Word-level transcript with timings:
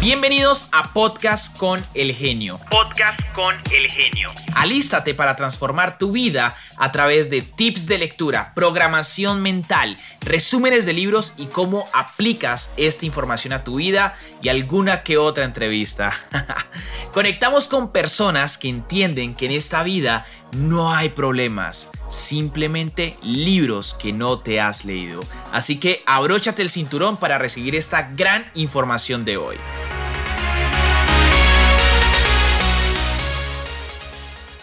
Bienvenidos 0.00 0.68
a 0.70 0.92
Podcast 0.92 1.56
con 1.56 1.84
el 1.92 2.14
Genio. 2.14 2.60
Podcast 2.70 3.20
con 3.32 3.52
el 3.72 3.90
Genio. 3.90 4.30
Alístate 4.54 5.12
para 5.12 5.34
transformar 5.34 5.98
tu 5.98 6.12
vida 6.12 6.56
a 6.76 6.92
través 6.92 7.30
de 7.30 7.42
tips 7.42 7.88
de 7.88 7.98
lectura, 7.98 8.52
programación 8.54 9.42
mental, 9.42 9.98
resúmenes 10.20 10.86
de 10.86 10.92
libros 10.92 11.34
y 11.36 11.46
cómo 11.46 11.88
aplicas 11.92 12.70
esta 12.76 13.06
información 13.06 13.52
a 13.52 13.64
tu 13.64 13.74
vida 13.74 14.16
y 14.40 14.50
alguna 14.50 15.02
que 15.02 15.18
otra 15.18 15.44
entrevista. 15.44 16.14
Conectamos 17.12 17.66
con 17.66 17.90
personas 17.90 18.56
que 18.56 18.68
entienden 18.68 19.34
que 19.34 19.46
en 19.46 19.52
esta 19.52 19.82
vida 19.82 20.24
no 20.52 20.94
hay 20.94 21.08
problemas, 21.08 21.90
simplemente 22.08 23.16
libros 23.22 23.94
que 23.94 24.12
no 24.12 24.40
te 24.40 24.60
has 24.60 24.84
leído. 24.84 25.20
Así 25.52 25.78
que 25.78 26.02
abróchate 26.06 26.62
el 26.62 26.70
cinturón 26.70 27.16
para 27.16 27.38
recibir 27.38 27.74
esta 27.74 28.10
gran 28.14 28.50
información 28.54 29.24
de 29.24 29.36
hoy. 29.36 29.56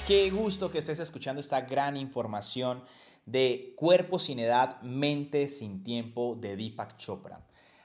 Qué 0.08 0.30
gusto 0.30 0.70
que 0.70 0.78
estés 0.78 1.00
escuchando 1.00 1.40
esta 1.40 1.62
gran 1.62 1.98
información 1.98 2.84
de 3.26 3.74
Cuerpo 3.76 4.20
sin 4.20 4.38
edad, 4.38 4.80
mente 4.82 5.48
sin 5.48 5.84
tiempo 5.84 6.38
de 6.40 6.56
Deepak 6.56 6.98
Chopra. 6.98 7.40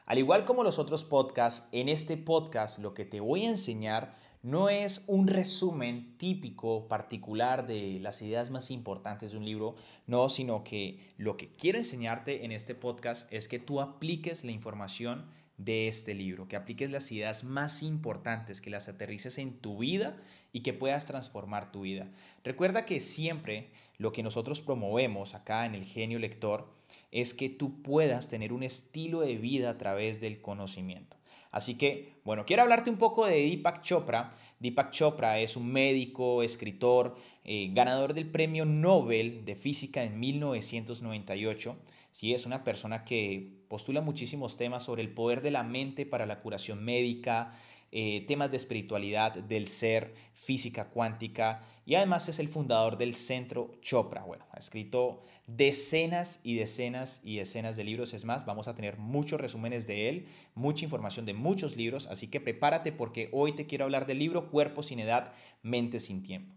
Al 0.05 0.19
igual 0.19 0.45
como 0.45 0.63
los 0.63 0.79
otros 0.79 1.05
podcasts, 1.05 1.67
en 1.73 1.89
este 1.89 2.17
podcast 2.17 2.79
lo 2.79 2.93
que 2.93 3.05
te 3.05 3.21
voy 3.21 3.47
a 3.47 3.51
enseñar 3.51 4.13
no 4.43 4.71
es 4.71 5.05
un 5.07 5.27
resumen 5.27 6.17
típico, 6.17 6.89
particular 6.89 7.67
de 7.67 7.99
las 8.01 8.23
ideas 8.23 8.51
más 8.51 8.71
importantes 8.71 9.33
de 9.33 9.39
un 9.39 9.45
libro, 9.45 9.77
no, 10.07 10.29
sino 10.31 10.65
que 10.65 11.13
lo 11.19 11.37
que 11.37 11.51
quiero 11.51 11.79
enseñarte 11.79 12.45
en 12.45 12.53
este 12.53 12.75
podcast 12.75 13.31
es 13.33 13.49
que 13.49 13.59
tú 13.59 13.81
apliques 13.81 14.45
la 14.45 14.53
información 14.53 15.27
de 15.59 15.89
este 15.89 16.15
libro, 16.15 16.49
que 16.49 16.57
apliques 16.57 16.91
las 16.91 17.13
ideas 17.13 17.45
más 17.45 17.83
importantes, 17.83 18.63
que 18.63 18.71
las 18.71 18.89
aterrices 18.89 19.37
en 19.37 19.59
tu 19.59 19.77
vida 19.77 20.17
y 20.55 20.61
que 20.61 20.73
puedas 20.73 21.05
transformar 21.05 21.71
tu 21.71 21.83
vida. 21.83 22.11
Recuerda 22.43 22.87
que 22.87 23.01
siempre 23.01 23.71
lo 23.99 24.13
que 24.13 24.23
nosotros 24.23 24.63
promovemos 24.63 25.35
acá 25.35 25.67
en 25.67 25.75
el 25.75 25.85
genio 25.85 26.19
lector 26.19 26.73
es 27.13 27.35
que 27.35 27.51
tú 27.51 27.83
puedas 27.83 28.29
tener 28.29 28.55
un 28.55 28.63
estilo 28.63 29.21
de 29.21 29.37
vida 29.37 29.69
a 29.69 29.77
través 29.77 30.19
del 30.23 30.41
conocimiento. 30.41 31.20
Así 31.51 31.77
que, 31.77 32.21
bueno, 32.25 32.47
quiero 32.47 32.63
hablarte 32.63 32.91
un 32.91 32.99
poco 32.99 33.27
de 33.27 33.35
Deepak 33.35 33.83
Chopra. 33.83 34.37
Deepak 34.61 34.91
Chopra 34.93 35.39
es 35.41 35.57
un 35.57 35.73
médico, 35.73 36.43
escritor, 36.43 37.17
eh, 37.45 37.71
ganador 37.73 38.15
del 38.15 38.31
Premio 38.31 38.65
Nobel 38.65 39.45
de 39.45 39.57
Física 39.57 40.05
en 40.05 40.21
1998. 40.21 41.77
Sí, 42.11 42.35
es 42.35 42.47
una 42.47 42.65
persona 42.65 43.05
que 43.05 43.65
postula 43.69 44.01
muchísimos 44.01 44.57
temas 44.57 44.85
sobre 44.85 45.03
el 45.03 45.13
poder 45.13 45.43
de 45.43 45.51
la 45.51 45.63
mente 45.63 46.07
para 46.07 46.27
la 46.27 46.41
curación 46.41 46.85
médica, 46.85 47.53
eh, 47.93 48.25
temas 48.27 48.51
de 48.51 48.57
espiritualidad, 48.57 49.35
del 49.35 49.67
ser, 49.67 50.15
física 50.35 50.89
cuántica 50.89 51.63
y 51.85 51.97
además 51.97 52.29
es 52.29 52.39
el 52.39 52.49
fundador 52.49 52.97
del 52.97 53.15
Centro 53.15 53.73
Chopra. 53.83 54.23
Bueno, 54.25 54.47
ha 54.53 54.59
escrito 54.59 55.23
decenas 55.47 56.41
y 56.43 56.55
decenas 56.55 57.21
y 57.25 57.37
decenas 57.37 57.77
de 57.77 57.85
libros. 57.85 58.15
Es 58.15 58.25
más, 58.25 58.47
vamos 58.47 58.69
a 58.69 58.75
tener 58.75 58.97
muchos 58.97 59.41
resúmenes 59.41 59.87
de 59.87 60.09
él, 60.09 60.27
mucha 60.55 60.85
información 60.85 61.27
de 61.27 61.35
muchos 61.35 61.77
libros, 61.77 62.07
así 62.07 62.29
que 62.29 62.41
prepárate 62.41 62.93
porque 62.93 63.29
hoy 63.33 63.53
te 63.53 63.67
quiero 63.67 63.85
hablar 63.85 64.07
del 64.07 64.19
libro 64.19 64.51
Cuerpo 64.51 64.83
sin 64.83 65.01
edad, 65.01 65.33
mente 65.63 66.01
sin 66.01 66.23
tiempo. 66.23 66.55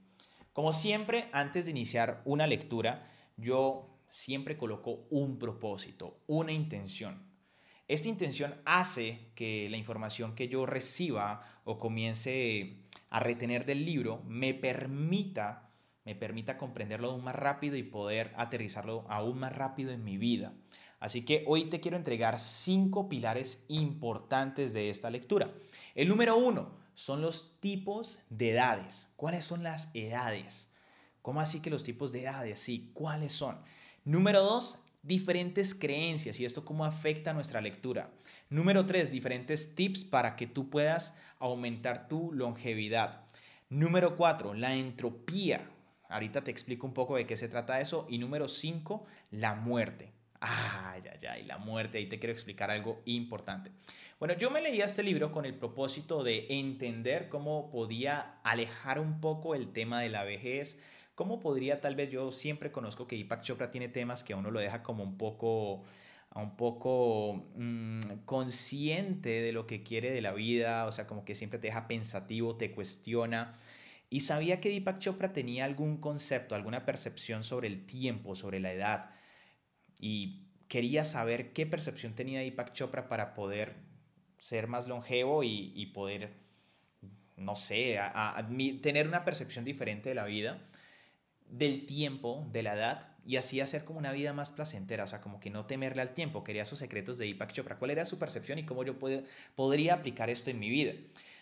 Como 0.54 0.72
siempre, 0.72 1.30
antes 1.32 1.66
de 1.66 1.72
iniciar 1.72 2.22
una 2.26 2.48
lectura, 2.48 3.08
yo 3.38 3.90
siempre 4.08 4.56
coloco 4.56 5.08
un 5.10 5.40
propósito, 5.40 6.20
una 6.28 6.52
intención. 6.52 7.33
Esta 7.94 8.10
intención 8.10 8.56
hace 8.66 9.20
que 9.36 9.70
la 9.70 9.78
información 9.78 10.34
que 10.34 10.48
yo 10.48 10.66
reciba 10.66 11.44
o 11.64 11.78
comience 11.78 12.80
a 13.12 13.20
retener 13.20 13.68
del 13.68 13.86
libro 13.86 14.24
me 14.26 14.56
permita, 14.56 15.70
me 16.04 16.16
permita 16.16 16.58
comprenderlo 16.58 17.12
aún 17.12 17.24
más 17.24 17.36
rápido 17.36 17.76
y 17.76 17.84
poder 17.84 18.34
aterrizarlo 18.36 19.06
aún 19.10 19.38
más 19.38 19.56
rápido 19.56 19.92
en 19.92 20.04
mi 20.04 20.18
vida. 20.18 20.56
Así 21.00 21.24
que 21.24 21.44
hoy 21.46 21.70
te 21.70 21.82
quiero 21.82 21.96
entregar 21.96 22.40
cinco 22.40 23.10
pilares 23.10 23.64
importantes 23.68 24.74
de 24.74 24.90
esta 24.90 25.12
lectura. 25.12 25.54
El 25.94 26.08
número 26.08 26.36
uno 26.36 26.72
son 26.96 27.22
los 27.22 27.60
tipos 27.60 28.18
de 28.32 28.54
edades. 28.54 29.14
¿Cuáles 29.18 29.46
son 29.46 29.62
las 29.62 29.92
edades? 29.94 30.72
¿Cómo 31.22 31.42
así 31.42 31.60
que 31.60 31.70
los 31.70 31.84
tipos 31.84 32.12
de 32.12 32.24
edades? 32.24 32.60
Sí, 32.60 32.90
¿cuáles 32.96 33.34
son? 33.34 33.62
Número 34.04 34.42
dos, 34.42 34.80
diferentes 35.04 35.76
creencias 35.76 36.40
y 36.40 36.46
esto 36.46 36.66
cómo 36.66 36.86
afecta 36.86 37.34
nuestra 37.34 37.62
lectura. 37.62 38.10
Número 38.50 38.86
tres, 38.86 39.12
diferentes 39.12 39.76
tips 39.76 40.04
para 40.04 40.36
que 40.36 40.48
tú 40.48 40.70
puedas 40.70 41.16
aumentar 41.40 42.08
tu 42.08 42.32
longevidad. 42.32 43.22
Número 43.70 44.16
cuatro, 44.16 44.54
la 44.54 44.76
entropía. 44.76 45.70
Ahorita 46.10 46.44
te 46.44 46.52
explico 46.52 46.88
un 46.88 46.94
poco 46.94 47.16
de 47.18 47.26
qué 47.26 47.36
se 47.36 47.50
trata 47.50 47.82
eso. 47.82 48.08
Y 48.10 48.18
número 48.18 48.48
cinco, 48.48 49.06
la 49.32 49.56
muerte. 49.56 50.12
Ay, 50.40 51.02
ay, 51.12 51.26
ay, 51.28 51.44
la 51.44 51.58
muerte. 51.58 51.98
Ahí 51.98 52.08
te 52.08 52.20
quiero 52.20 52.34
explicar 52.34 52.70
algo 52.70 53.02
importante. 53.06 53.72
Bueno, 54.20 54.36
yo 54.36 54.52
me 54.52 54.62
leí 54.62 54.80
este 54.80 55.04
libro 55.04 55.32
con 55.32 55.46
el 55.46 55.56
propósito 55.56 56.24
de 56.24 56.48
entender 56.50 57.30
cómo 57.30 57.70
podía 57.72 58.40
alejar 58.44 59.00
un 59.00 59.20
poco 59.20 59.56
el 59.56 59.74
tema 59.74 60.00
de 60.02 60.10
la 60.10 60.24
vejez, 60.24 60.80
¿Cómo 61.16 61.40
podría 61.40 61.80
tal 61.80 61.96
vez 61.96 62.10
yo 62.10 62.32
siempre 62.32 62.72
conozco 62.72 63.08
que 63.08 63.16
Deepak 63.16 63.42
Chopra 63.44 63.70
tiene 63.70 63.88
temas 63.88 64.24
que 64.24 64.34
a 64.34 64.38
uno 64.38 64.50
lo 64.50 64.60
deja 64.60 64.82
como 64.82 65.04
un 65.04 65.18
poco 65.18 65.84
un 66.36 66.56
poco 66.56 67.52
mm, 67.56 68.00
consciente 68.26 69.30
de 69.30 69.52
lo 69.52 69.68
que 69.68 69.84
quiere 69.84 70.12
de 70.12 70.22
la 70.22 70.34
vida, 70.34 70.86
o 70.86 70.92
sea, 70.92 71.06
como 71.06 71.26
que 71.26 71.36
siempre 71.36 71.60
te 71.60 71.68
deja 71.68 71.88
pensativo, 71.88 72.58
te 72.58 72.72
cuestiona. 72.72 73.54
Y 74.10 74.22
sabía 74.22 74.60
que 74.60 74.70
Deepak 74.70 75.00
Chopra 75.00 75.34
tenía 75.34 75.66
algún 75.66 75.98
concepto, 75.98 76.56
alguna 76.56 76.86
percepción 76.86 77.44
sobre 77.44 77.68
el 77.68 77.86
tiempo, 77.86 78.36
sobre 78.36 78.60
la 78.60 78.74
edad. 78.74 79.12
Y 80.00 80.48
quería 80.68 81.06
saber 81.06 81.54
qué 81.54 81.66
percepción 81.68 82.14
tenía 82.16 82.40
Deepak 82.40 82.74
Chopra 82.74 83.08
para 83.08 83.34
poder 83.36 83.76
ser 84.40 84.68
más 84.68 84.88
longevo 84.88 85.44
y, 85.44 85.86
poder, 85.94 86.34
no 87.38 87.56
sé, 87.56 88.00
tener 88.82 89.08
una 89.08 89.24
percepción 89.24 89.66
diferente 89.66 90.10
de 90.10 90.16
la 90.16 90.26
vida 90.26 90.60
del 91.54 91.86
tiempo, 91.86 92.48
de 92.52 92.64
la 92.64 92.74
edad, 92.74 93.10
y 93.26 93.38
así 93.38 93.62
hacer 93.62 93.86
como 93.86 94.00
una 94.00 94.12
vida 94.12 94.34
más 94.34 94.52
placentera, 94.52 95.06
o 95.06 95.08
sea, 95.08 95.22
como 95.22 95.40
que 95.40 95.50
no 95.50 95.66
temerle 95.66 96.02
al 96.02 96.14
tiempo. 96.14 96.44
Quería 96.44 96.66
sus 96.66 96.80
secretos 96.80 97.18
de 97.18 97.26
Deepak 97.26 97.54
Chopra. 97.54 97.78
¿Cuál 97.78 97.92
era 97.92 98.06
su 98.06 98.20
percepción 98.20 98.60
y 98.60 98.66
cómo 98.66 98.84
yo 98.84 98.96
podría 99.56 99.94
aplicar 99.94 100.30
esto 100.30 100.50
en 100.50 100.60
mi 100.60 100.70
vida? 100.70 100.94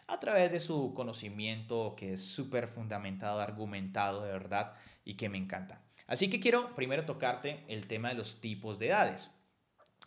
A 0.08 0.20
través 0.20 0.52
de 0.52 0.60
su 0.60 0.94
conocimiento 0.94 1.96
que 1.98 2.14
es 2.14 2.22
súper 2.22 2.68
fundamentado, 2.68 3.40
argumentado 3.40 4.24
de 4.24 4.32
verdad 4.32 4.74
y 5.06 5.16
que 5.16 5.30
me 5.30 5.38
encanta. 5.38 5.82
Así 6.08 6.30
que 6.30 6.40
quiero 6.40 6.76
primero 6.76 7.06
tocarte 7.06 7.64
el 7.68 7.88
tema 7.88 8.10
de 8.10 8.16
los 8.16 8.42
tipos 8.42 8.78
de 8.78 8.88
edades. 8.88 9.32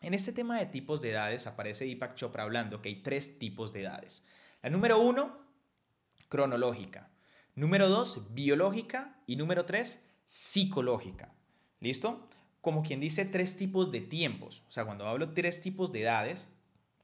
En 0.03 0.13
este 0.13 0.33
tema 0.33 0.59
de 0.59 0.67
tipos 0.67 1.01
de 1.01 1.11
edades 1.11 1.47
aparece 1.47 1.87
Deepak 1.87 2.15
Chopra 2.15 2.43
hablando 2.43 2.83
que 2.83 2.91
hay 2.91 2.97
tres 2.97 3.39
tipos 3.39 3.73
de 3.73 3.81
edades. 3.81 4.25
La 4.63 4.69
número 4.69 5.01
uno, 5.01 5.39
cronológica. 6.29 7.09
Número 7.57 7.89
dos, 7.89 8.35
biológica. 8.35 9.15
Y 9.27 9.37
número 9.37 9.65
tres, 9.65 10.05
psicológica. 10.25 11.33
¿Listo? 11.79 12.29
Como 12.61 12.83
quien 12.83 12.99
dice 12.99 13.25
tres 13.25 13.57
tipos 13.57 13.93
de 13.93 14.01
tiempos. 14.01 14.65
O 14.69 14.73
sea, 14.73 14.85
cuando 14.85 15.07
hablo 15.07 15.35
tres 15.35 15.61
tipos 15.61 15.93
de 15.93 16.03
edades, 16.03 16.49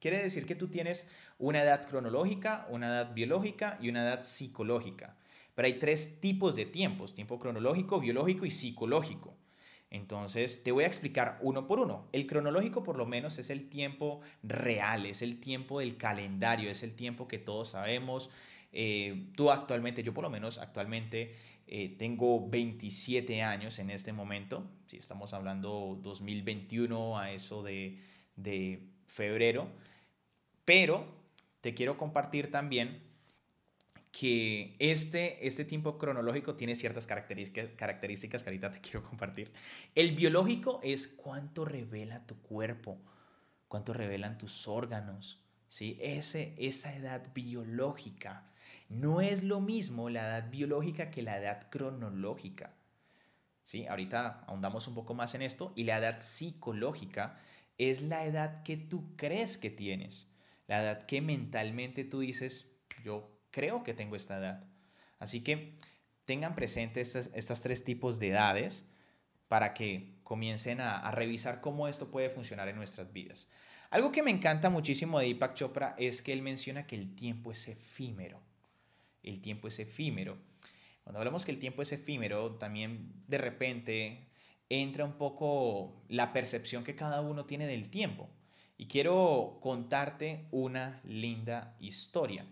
quiere 0.00 0.21
decir 0.21 0.47
que 0.47 0.56
tú 0.56 0.66
tienes 0.66 1.06
una 1.39 1.62
edad 1.62 1.87
cronológica, 1.87 2.66
una 2.69 2.89
edad 2.89 3.15
biológica 3.15 3.78
y 3.81 3.91
una 3.91 4.03
edad 4.03 4.25
psicológica. 4.25 5.16
Pero 5.55 5.66
hay 5.66 5.78
tres 5.78 6.21
tipos 6.21 6.56
de 6.56 6.66
tiempos, 6.66 7.15
tiempo 7.15 7.39
cronológico, 7.39 8.00
biológico 8.00 8.44
y 8.44 8.50
psicológico. 8.50 9.37
Entonces, 9.91 10.62
te 10.62 10.72
voy 10.72 10.84
a 10.84 10.89
explicar 10.89 11.39
uno 11.43 11.66
por 11.66 11.81
uno. 11.81 12.09
El 12.12 12.27
cronológico 12.27 12.83
por 12.83 12.97
lo 12.97 13.06
menos 13.06 13.39
es 13.39 13.50
el 13.50 13.69
tiempo 13.69 14.21
real, 14.43 15.06
es 15.06 15.21
el 15.22 15.41
tiempo 15.41 15.81
del 15.81 15.97
calendario, 15.97 16.71
es 16.71 16.83
el 16.83 16.95
tiempo 16.95 17.28
que 17.28 17.39
todos 17.39 17.71
sabemos, 17.71 18.30
eh, 18.72 19.31
tú 19.37 19.51
actualmente, 19.51 20.03
yo 20.03 20.15
por 20.15 20.25
lo 20.25 20.31
menos 20.31 20.59
actualmente 20.59 21.34
eh, 21.67 21.97
tengo 21.99 22.49
27 22.49 23.43
años 23.43 23.78
en 23.78 23.91
este 23.91 24.13
momento, 24.13 24.69
si 24.87 24.97
estamos 24.97 25.33
hablando 25.34 25.99
2021 26.03 27.19
a 27.19 27.31
eso 27.31 27.63
de, 27.63 27.99
de 28.37 28.89
febrero, 29.07 29.69
pero 30.65 31.07
te 31.61 31.75
quiero 31.75 31.97
compartir 31.97 32.51
también 32.51 33.03
que 34.13 34.75
este, 34.78 35.47
este 35.47 35.65
tiempo 35.65 35.97
cronológico 35.97 36.57
tiene 36.57 36.75
ciertas 36.75 37.07
características, 37.07 37.71
características 37.77 38.43
que 38.43 38.51
ahorita 38.51 38.71
te 38.71 38.81
quiero 38.83 39.03
compartir. 39.03 39.53
El 39.95 40.13
biológico 40.13 40.81
es 40.83 41.09
cuánto 41.09 41.65
revela 41.65 42.27
tu 42.27 42.41
cuerpo, 42.41 42.99
cuánto 43.69 43.93
revelan 43.93 44.39
tus 44.39 44.66
órganos, 44.66 45.45
¿sí? 45.69 45.99
Ese, 46.01 46.55
esa 46.59 46.95
edad 46.97 47.33
biológica 47.33 48.50
no 48.91 49.21
es 49.21 49.45
lo 49.45 49.60
mismo 49.60 50.10
la 50.10 50.27
edad 50.27 50.51
biológica 50.51 51.10
que 51.13 51.22
la 51.22 51.39
edad 51.39 51.71
cronológica. 51.71 52.75
¿Sí? 53.63 53.87
Ahorita 53.87 54.45
ahondamos 54.48 54.89
un 54.89 54.95
poco 54.95 55.15
más 55.15 55.34
en 55.37 55.42
esto. 55.42 55.72
Y 55.77 55.84
la 55.84 55.98
edad 55.98 56.21
psicológica 56.21 57.39
es 57.78 58.03
la 58.03 58.25
edad 58.25 58.65
que 58.65 58.77
tú 58.77 59.16
crees 59.16 59.57
que 59.57 59.71
tienes. 59.71 60.28
la 60.66 60.83
edad 60.83 61.07
que 61.07 61.21
mentalmente 61.21 62.04
tú 62.04 62.21
dices, 62.21 62.71
yo 63.04 63.41
creo 63.51 63.83
que 63.83 63.95
tengo 63.95 64.16
esta 64.16 64.39
edad. 64.39 64.65
Así 65.19 65.42
que 65.42 65.78
tengan 66.25 66.54
presentes 66.54 67.15
estos, 67.16 67.60
tres 67.60 67.84
tipos 67.84 68.19
de 68.19 68.28
edades 68.28 68.84
para 69.48 69.75
que 69.75 70.21
comiencen 70.22 70.81
a, 70.81 70.98
a 70.98 71.10
revisar 71.13 71.60
cómo 71.60 71.89
esto 71.89 72.10
puede 72.10 72.31
funcionar 72.31 72.69
en 72.69 72.77
nuestras 72.77 73.13
vidas. 73.13 73.48
Algo 73.91 74.13
que 74.13 74.22
me 74.22 74.31
encanta 74.31 74.71
muchísimo 74.71 75.19
de 75.19 75.27
Deepak 75.27 75.54
Chopra 75.54 75.95
es 75.98 76.22
que 76.22 76.33
él 76.33 76.42
menciona 76.42 76.87
que 76.87 76.97
el 76.97 77.15
tiempo 77.16 77.51
es 77.51 77.66
efímero. 77.69 78.50
El 79.22 79.41
tiempo 79.41 79.69
es 79.69 79.78
efímero. 79.78 80.39
Cuando 81.03 81.19
hablamos 81.19 81.45
que 81.45 81.53
el 81.53 81.59
tiempo 81.59 81.83
es 81.83 81.93
efímero, 81.93 82.57
también 82.57 83.13
de 83.27 83.39
repente 83.39 84.31
entra 84.69 85.05
un 85.05 85.15
poco 85.15 86.03
la 86.09 86.33
percepción 86.33 86.84
que 86.84 86.95
cada 86.95 87.21
uno 87.21 87.45
tiene 87.45 87.67
del 87.67 87.91
tiempo. 87.91 88.31
Y 88.78 88.87
quiero 88.87 89.59
contarte 89.61 90.47
una 90.51 91.01
linda 91.05 91.77
historia. 91.81 92.47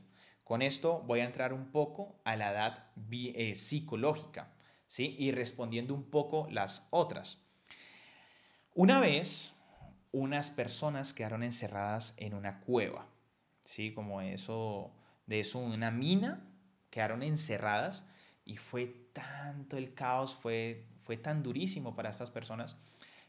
Con 0.44 0.62
esto 0.62 1.02
voy 1.06 1.20
a 1.20 1.24
entrar 1.24 1.52
un 1.52 1.70
poco 1.70 2.20
a 2.24 2.36
la 2.36 2.52
edad 2.52 2.90
eh, 3.10 3.54
psicológica, 3.54 4.52
¿sí? 4.86 5.14
Y 5.18 5.30
respondiendo 5.30 5.94
un 5.94 6.04
poco 6.04 6.48
las 6.50 6.86
otras. 6.90 7.42
Una 8.74 9.00
vez, 9.00 9.54
unas 10.10 10.50
personas 10.50 11.12
quedaron 11.12 11.42
encerradas 11.42 12.14
en 12.16 12.34
una 12.34 12.60
cueva, 12.60 13.06
¿sí? 13.64 13.92
Como 13.92 14.20
eso, 14.20 14.90
de 15.26 15.40
eso, 15.40 15.58
una 15.58 15.90
mina, 15.90 16.47
quedaron 16.90 17.22
encerradas 17.22 18.06
y 18.44 18.56
fue 18.56 18.86
tanto 19.12 19.76
el 19.76 19.94
caos, 19.94 20.34
fue, 20.34 20.86
fue 21.04 21.16
tan 21.16 21.42
durísimo 21.42 21.94
para 21.94 22.10
estas 22.10 22.30
personas 22.30 22.76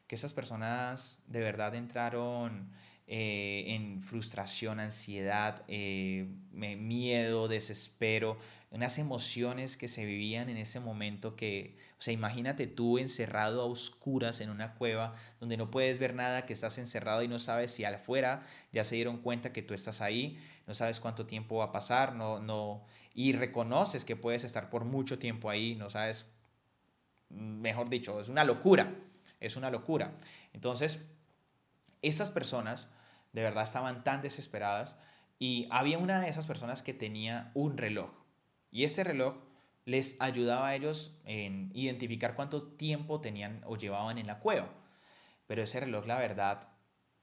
que 0.07 0.15
esas 0.15 0.33
personas 0.33 1.21
de 1.27 1.39
verdad 1.39 1.75
entraron 1.75 2.71
eh, 3.11 3.63
en 3.73 4.03
frustración, 4.03 4.79
ansiedad, 4.79 5.63
eh, 5.67 6.27
miedo, 6.51 7.47
desespero, 7.47 8.37
unas 8.69 8.99
emociones 8.99 9.77
que 9.77 9.87
se 9.87 10.05
vivían 10.05 10.47
en 10.47 10.57
ese 10.57 10.79
momento 10.79 11.35
que, 11.35 11.75
o 11.97 12.03
sea, 12.03 12.13
imagínate 12.13 12.67
tú 12.67 12.99
encerrado 12.99 13.63
a 13.63 13.65
oscuras 13.65 14.41
en 14.41 14.51
una 14.51 14.75
cueva 14.75 15.15
donde 15.39 15.57
no 15.57 15.71
puedes 15.71 15.97
ver 15.97 16.13
nada, 16.13 16.45
que 16.45 16.53
estás 16.53 16.77
encerrado 16.77 17.23
y 17.23 17.27
no 17.27 17.39
sabes 17.39 17.71
si 17.71 17.83
afuera 17.83 18.43
ya 18.71 18.83
se 18.83 18.93
dieron 18.93 19.17
cuenta 19.17 19.51
que 19.53 19.63
tú 19.63 19.73
estás 19.73 20.01
ahí, 20.01 20.37
no 20.67 20.75
sabes 20.75 20.99
cuánto 20.99 21.25
tiempo 21.25 21.55
va 21.55 21.65
a 21.65 21.71
pasar, 21.71 22.13
no, 22.13 22.39
no, 22.39 22.85
y 23.15 23.33
reconoces 23.33 24.05
que 24.05 24.17
puedes 24.17 24.43
estar 24.43 24.69
por 24.69 24.85
mucho 24.85 25.17
tiempo 25.17 25.49
ahí, 25.49 25.73
no 25.73 25.89
sabes, 25.89 26.27
mejor 27.29 27.89
dicho, 27.89 28.19
es 28.19 28.29
una 28.29 28.43
locura, 28.43 28.93
es 29.39 29.55
una 29.55 29.71
locura. 29.71 30.15
Entonces, 30.53 31.07
estas 32.03 32.29
personas 32.29 32.87
de 33.31 33.43
verdad 33.43 33.63
estaban 33.63 34.03
tan 34.03 34.21
desesperadas 34.21 34.97
y 35.37 35.67
había 35.71 35.97
una 35.97 36.19
de 36.19 36.29
esas 36.29 36.47
personas 36.47 36.83
que 36.83 36.93
tenía 36.93 37.51
un 37.53 37.77
reloj 37.77 38.11
y 38.71 38.83
este 38.83 39.03
reloj 39.03 39.35
les 39.85 40.17
ayudaba 40.19 40.67
a 40.67 40.75
ellos 40.75 41.19
en 41.25 41.71
identificar 41.73 42.35
cuánto 42.35 42.63
tiempo 42.73 43.21
tenían 43.21 43.61
o 43.65 43.75
llevaban 43.75 44.17
en 44.17 44.27
la 44.27 44.39
cueva. 44.39 44.69
Pero 45.47 45.63
ese 45.63 45.79
reloj, 45.79 46.05
la 46.05 46.19
verdad, 46.19 46.69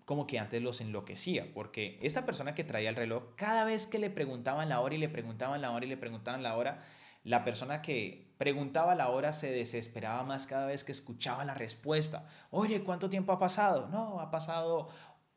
como 0.05 0.26
que 0.26 0.41
antes 0.41 0.61
los 0.62 0.81
enloquecía, 0.81 1.53
porque 1.55 1.99
esta 2.03 2.26
persona 2.26 2.55
que 2.55 2.64
traía 2.64 2.88
el 2.88 2.97
reloj, 2.97 3.37
cada 3.37 3.64
vez 3.64 3.87
que 3.87 4.00
le 4.00 4.11
preguntaban 4.11 4.69
la 4.69 4.81
hora 4.81 4.97
y 4.97 4.99
le 4.99 5.09
preguntaban 5.09 5.61
la 5.61 5.70
hora 5.70 5.87
y 5.87 5.88
le 5.88 5.97
preguntaban 5.97 6.43
la 6.43 6.56
hora, 6.56 6.82
la 7.23 7.44
persona 7.44 7.82
que 7.82 8.35
preguntaba 8.38 8.94
la 8.94 9.11
hora 9.11 9.32
se 9.32 9.50
desesperaba 9.50 10.23
más 10.25 10.47
cada 10.47 10.67
vez 10.67 10.85
que 10.85 10.93
escuchaba 10.93 11.44
la 11.44 11.55
respuesta. 11.55 12.26
Oye, 12.50 12.82
¿cuánto 12.82 13.11
tiempo 13.11 13.32
ha 13.32 13.38
pasado? 13.38 13.88
No, 13.88 14.20
ha 14.20 14.31
pasado 14.31 14.88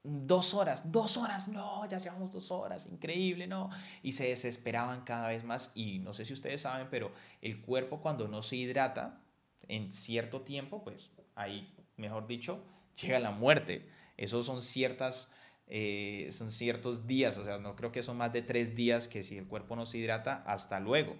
dos 0.03 0.53
horas, 0.53 0.91
dos 0.91 1.17
horas, 1.17 1.47
no, 1.47 1.87
ya 1.87 1.97
llevamos 1.97 2.31
dos 2.31 2.51
horas, 2.51 2.87
increíble, 2.87 3.47
no. 3.47 3.69
Y 4.01 4.13
se 4.13 4.29
desesperaban 4.29 5.03
cada 5.03 5.29
vez 5.29 5.43
más 5.43 5.71
y 5.75 5.99
no 5.99 6.13
sé 6.13 6.25
si 6.25 6.33
ustedes 6.33 6.61
saben, 6.61 6.87
pero 6.89 7.11
el 7.41 7.61
cuerpo 7.61 8.01
cuando 8.01 8.27
no 8.27 8.41
se 8.41 8.55
hidrata 8.55 9.21
en 9.67 9.91
cierto 9.91 10.41
tiempo, 10.41 10.83
pues 10.83 11.11
ahí, 11.35 11.75
mejor 11.97 12.27
dicho, 12.27 12.63
llega 13.01 13.19
la 13.19 13.31
muerte. 13.31 13.89
Esos 14.17 14.45
son 14.45 14.61
ciertas... 14.61 15.31
Eh, 15.71 16.29
son 16.31 16.51
ciertos 16.51 17.05
días, 17.05 17.37
o 17.37 17.45
sea, 17.45 17.59
no 17.59 17.75
creo 17.75 17.91
que 17.91 18.01
son 18.01 18.17
más 18.17 18.33
de 18.33 18.41
tres 18.41 18.73
días 18.73 19.07
que 19.07 19.21
si 19.21 19.37
el 19.37 19.45
cuerpo 19.45 19.75
no 19.75 19.85
se 19.85 19.99
hidrata, 19.99 20.41
hasta 20.47 20.79
luego. 20.79 21.15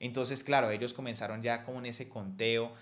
Entonces, 0.00 0.42
claro, 0.42 0.70
ellos 0.70 0.94
comenzaron 0.94 1.42
ya 1.42 1.62
con 1.62 1.84
ese 1.84 2.08
conteo 2.08 2.72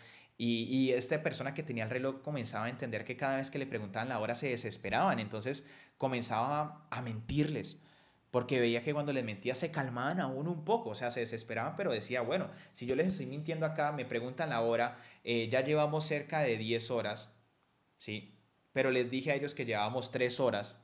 y, 0.43 0.93
esta 0.93 1.23
persona 1.23 1.53
que 1.53 1.63
tenía 1.63 1.85
el 1.85 1.91
reloj 1.91 2.23
comenzaba 2.23 2.65
a 2.65 2.71
entender 2.71 3.05
que 3.05 3.15
cada 3.15 3.37
vez 3.37 3.51
que 3.51 3.59
le 3.59 3.67
preguntaban 3.67 4.09
la 4.09 4.19
hora 4.19 4.35
se 4.35 4.49
desesperaban, 4.49 5.19
entonces 5.19 5.67
comenzaba 5.99 6.87
a, 6.91 7.03
mentirles, 7.03 7.83
porque 8.31 8.59
veía 8.59 8.83
que 8.83 8.95
cuando 8.95 9.13
les 9.13 9.23
mentía 9.23 9.55
se 9.55 9.71
calmaban 9.71 10.19
aún 10.19 10.49
un 10.49 10.65
poco, 10.65 10.91
o 10.91 10.95
sea, 10.95 11.11
se 11.11 11.21
desesperaban, 11.21 11.77
pero 11.77 11.93
decía, 11.93 12.23
bueno, 12.23 12.49
si 12.73 12.87
yo 12.87 12.97
les 12.97 13.09
estoy 13.09 13.27
mintiendo 13.27 13.67
acá, 13.67 13.93
me 13.93 14.07
preguntan 14.07 14.49
la 14.49 14.63
hora, 14.63 14.97
eh, 15.25 15.47
ya 15.51 15.61
llevamos 15.61 16.07
cerca 16.07 16.41
de 16.41 16.57
10 16.57 16.91
horas, 16.91 17.29
¿sí? 17.99 18.35
Pero 18.73 18.91
les 18.91 19.11
dije 19.11 19.33
a 19.33 19.35
ellos 19.35 19.55
que 19.55 19.67
llevábamos 19.67 20.11
3 20.11 20.41
horas 20.41 20.79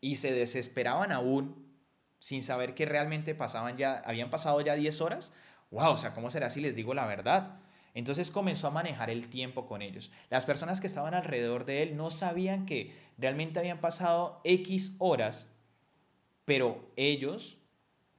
y 0.00 0.16
se 0.16 0.32
desesperaban 0.32 1.12
aún 1.12 1.76
sin 2.20 2.42
saber 2.42 2.74
que 2.74 2.86
realmente 2.86 3.34
pasaban 3.34 3.76
ya, 3.76 4.02
habían 4.06 4.30
pasado 4.30 4.62
ya 4.62 4.76
10 4.76 5.02
horas. 5.02 5.34
Wow, 5.70 5.92
o 5.92 5.96
sea, 5.98 6.14
¿cómo 6.14 6.30
será 6.30 6.48
si 6.48 6.62
les 6.62 6.74
digo 6.74 6.94
la 6.94 7.04
verdad? 7.04 7.60
Entonces 7.94 8.32
comenzó 8.32 8.66
a 8.66 8.72
manejar 8.72 9.08
el 9.08 9.28
tiempo 9.28 9.66
con 9.66 9.80
ellos. 9.80 10.10
Las 10.28 10.44
personas 10.44 10.80
que 10.80 10.88
estaban 10.88 11.14
alrededor 11.14 11.64
de 11.64 11.84
él 11.84 11.96
no 11.96 12.10
sabían 12.10 12.66
que 12.66 12.92
realmente 13.16 13.60
habían 13.60 13.80
pasado 13.80 14.40
X 14.42 14.96
horas, 14.98 15.46
pero 16.44 16.90
ellos 16.96 17.56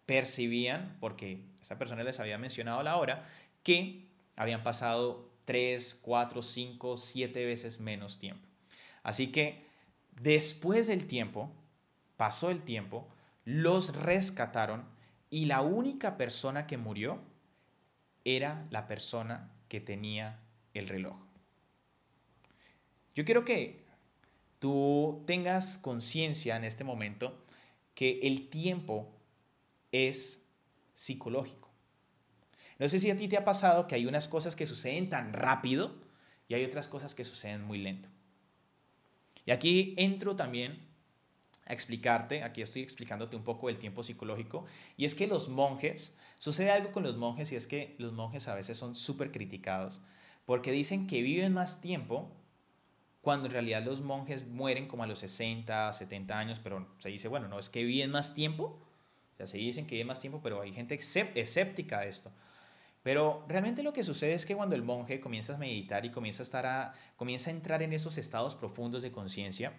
percibían, 0.06 0.98
porque 1.01 1.44
esa 1.62 1.77
persona 1.77 2.04
les 2.04 2.19
había 2.19 2.38
mencionado 2.38 2.81
la 2.83 2.95
hora, 2.95 3.27
que 3.63 4.07
habían 4.38 4.63
pasado 4.63 5.30
3, 5.44 6.00
4, 6.01 6.42
5, 6.42 6.98
7 6.98 7.45
veces 7.45 7.80
menos 7.81 8.18
tiempo. 8.18 8.48
Así 9.04 9.31
que 9.31 9.66
después 10.21 10.88
del 10.88 11.06
tiempo, 11.06 11.51
pasó 12.16 12.50
el 12.50 12.62
tiempo, 12.62 13.07
los 13.44 13.95
rescataron 13.95 14.86
y 15.30 15.45
la 15.45 15.62
única 15.62 16.16
persona 16.16 16.66
que 16.66 16.78
murió 16.78 17.19
era 18.24 18.66
la 18.71 18.88
persona 18.88 19.51
que 19.68 19.82
tenía 19.82 20.40
el 20.74 20.88
reloj. 20.88 21.18
Yo 23.16 23.24
quiero 23.26 23.46
que 23.46 23.86
tú 24.60 25.24
tengas 25.26 25.78
conciencia 25.78 26.56
en 26.58 26.64
este 26.64 26.84
momento 26.84 27.46
que 27.94 28.20
el 28.24 28.50
tiempo 28.50 29.12
es 29.92 30.45
psicológico. 30.94 31.69
No 32.78 32.90
sé 32.90 33.00
si 33.00 33.10
a 33.10 33.16
ti 33.16 33.28
te 33.28 33.38
ha 33.38 33.45
pasado 33.45 33.88
que 33.88 33.95
hay 33.95 34.06
unas 34.06 34.28
cosas 34.28 34.56
que 34.56 34.68
suceden 34.68 35.10
tan 35.10 35.31
rápido 35.31 35.95
y 36.48 36.56
hay 36.56 36.66
otras 36.66 36.88
cosas 36.88 37.16
que 37.16 37.24
suceden 37.24 37.64
muy 37.64 37.78
lento. 37.78 38.10
Y 39.45 39.52
aquí 39.52 39.94
entro 39.98 40.36
también 40.36 40.86
a 41.66 41.74
explicarte, 41.74 42.44
aquí 42.44 42.62
estoy 42.62 42.81
explicándote 42.81 43.36
un 43.36 43.44
poco 43.44 43.69
el 43.69 43.80
tiempo 43.80 44.04
psicológico, 44.04 44.66
y 44.98 45.06
es 45.06 45.16
que 45.16 45.28
los 45.28 45.50
monjes, 45.50 46.18
sucede 46.38 46.72
algo 46.72 46.92
con 46.92 47.04
los 47.04 47.18
monjes 47.18 47.52
y 47.52 47.56
es 47.56 47.68
que 47.68 47.95
los 47.98 48.14
monjes 48.14 48.48
a 48.48 48.56
veces 48.56 48.78
son 48.78 48.95
súper 48.95 49.31
criticados, 49.31 50.02
porque 50.45 50.72
dicen 50.72 51.07
que 51.07 51.22
viven 51.22 51.54
más 51.54 51.81
tiempo 51.81 52.31
cuando 53.22 53.48
en 53.48 53.54
realidad 53.54 53.84
los 53.84 54.02
monjes 54.02 54.45
mueren 54.48 54.88
como 54.88 55.02
a 55.02 55.07
los 55.07 55.18
60, 55.18 55.92
70 55.92 56.38
años, 56.38 56.60
pero 56.64 56.88
se 57.00 57.10
dice, 57.10 57.28
bueno, 57.28 57.48
no 57.48 57.57
es 57.57 57.72
que 57.72 57.84
viven 57.84 58.12
más 58.12 58.36
tiempo, 58.36 58.80
o 59.34 59.38
sea, 59.38 59.48
se 59.48 59.57
dicen 59.57 59.88
que 59.88 59.95
viven 59.95 60.07
más 60.07 60.19
tiempo, 60.19 60.42
pero 60.44 60.62
hay 60.62 60.72
gente 60.72 60.94
escéptica 60.94 62.00
a 62.00 62.06
esto. 62.06 62.31
Pero 63.02 63.44
realmente 63.48 63.84
lo 63.84 63.94
que 63.94 64.04
sucede 64.04 64.34
es 64.34 64.45
que 64.45 64.56
cuando 64.56 64.76
el 64.76 64.84
monje 64.84 65.19
comienza 65.19 65.56
a 65.56 65.57
meditar 65.57 66.06
y 66.06 66.12
comienza 66.12 66.42
a, 66.42 66.45
estar 66.45 66.66
a, 66.66 66.94
comienza 67.16 67.50
a 67.50 67.54
entrar 67.54 67.81
en 67.81 67.94
esos 67.94 68.18
estados 68.18 68.56
profundos 68.56 69.02
de 69.02 69.12
conciencia, 69.12 69.74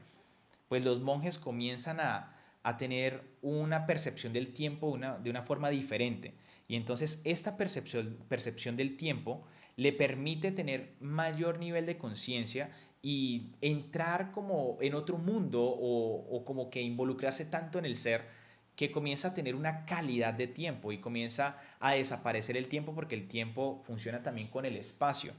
pues 0.68 0.84
los 0.84 1.00
monjes 1.00 1.38
comienzan 1.38 2.00
a, 2.00 2.32
tener 2.78 3.22
una 3.42 3.86
percepción 3.86 4.32
del 4.32 4.52
tiempo 4.52 4.98
de 5.22 5.30
una 5.30 5.42
forma 5.42 5.70
diferente. 5.70 6.34
Y 6.66 6.74
entonces 6.74 7.20
esta 7.22 7.56
percepción, 7.56 8.18
percepción 8.28 8.76
del 8.76 8.96
tiempo 8.96 9.44
le 9.76 9.92
permite 9.92 10.50
tener 10.50 10.96
mayor 10.98 11.60
nivel 11.60 11.86
de 11.86 11.96
conciencia 11.96 12.72
y 13.02 13.52
entrar 13.60 14.32
como 14.32 14.78
en 14.80 14.94
otro 14.94 15.16
mundo 15.16 15.62
o, 15.62 16.26
o, 16.28 16.44
como 16.44 16.68
que 16.68 16.82
involucrarse 16.82 17.44
tanto 17.44 17.78
en 17.78 17.84
el 17.84 17.94
ser 17.94 18.26
que 18.74 18.90
comienza 18.90 19.28
a 19.28 19.34
tener 19.34 19.54
una 19.54 19.86
calidad 19.86 20.34
de 20.34 20.48
tiempo 20.48 20.90
y 20.90 20.98
comienza 20.98 21.58
a 21.78 21.92
desaparecer 21.92 22.56
el 22.56 22.66
tiempo 22.66 22.96
porque 22.96 23.14
el 23.14 23.28
tiempo 23.28 23.80
funciona 23.86 24.24
también 24.24 24.48
con 24.48 24.64
el 24.64 24.76
espacio. 24.76 25.34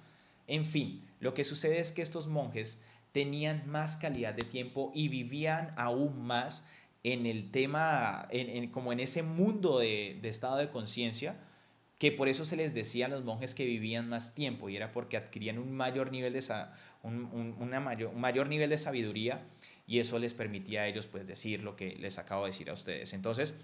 En 0.47 0.65
fin, 0.65 1.05
lo 1.19 1.33
que 1.33 1.43
sucede 1.43 1.79
es 1.79 1.91
que 1.91 2.01
estos 2.01 2.27
monjes 2.27 2.81
tenían 3.17 3.63
más 3.65 3.97
calidad 3.97 4.35
de 4.35 4.43
tiempo 4.43 4.91
y 4.93 5.07
vivían 5.07 5.73
aún 5.75 6.21
más 6.21 6.67
en 7.01 7.25
el 7.25 7.49
tema, 7.49 8.27
en, 8.29 8.69
como 8.69 8.93
en 8.93 8.99
ese 8.99 9.23
mundo 9.23 9.79
de, 9.79 10.19
estado 10.21 10.57
de 10.57 10.69
conciencia, 10.69 11.35
que 11.97 12.11
por 12.11 12.27
eso 12.27 12.45
se 12.45 12.55
les 12.55 12.75
decía 12.75 13.07
a 13.07 13.09
los 13.09 13.23
monjes 13.23 13.55
que 13.55 13.65
vivían 13.65 14.07
más 14.07 14.35
tiempo 14.35 14.69
y 14.69 14.75
era 14.75 14.91
porque 14.91 15.17
adquirían 15.17 15.57
un 15.57 15.75
mayor 15.75 16.11
nivel 16.11 16.31
de, 16.31 16.43
un, 17.01 17.55
una 17.59 17.79
mayor, 17.79 18.13
un 18.13 18.21
mayor 18.21 18.49
nivel 18.49 18.69
de 18.69 18.77
sabiduría 18.77 19.41
y 19.87 19.97
eso 19.97 20.19
les 20.19 20.35
permitía 20.35 20.81
a 20.81 20.87
ellos 20.87 21.07
pues 21.07 21.25
decir 21.25 21.63
lo 21.63 21.75
que 21.75 21.95
les 21.95 22.19
acabo 22.19 22.43
de 22.43 22.51
decir 22.51 22.69
a 22.69 22.73
ustedes. 22.73 23.13
Entonces, 23.13 23.55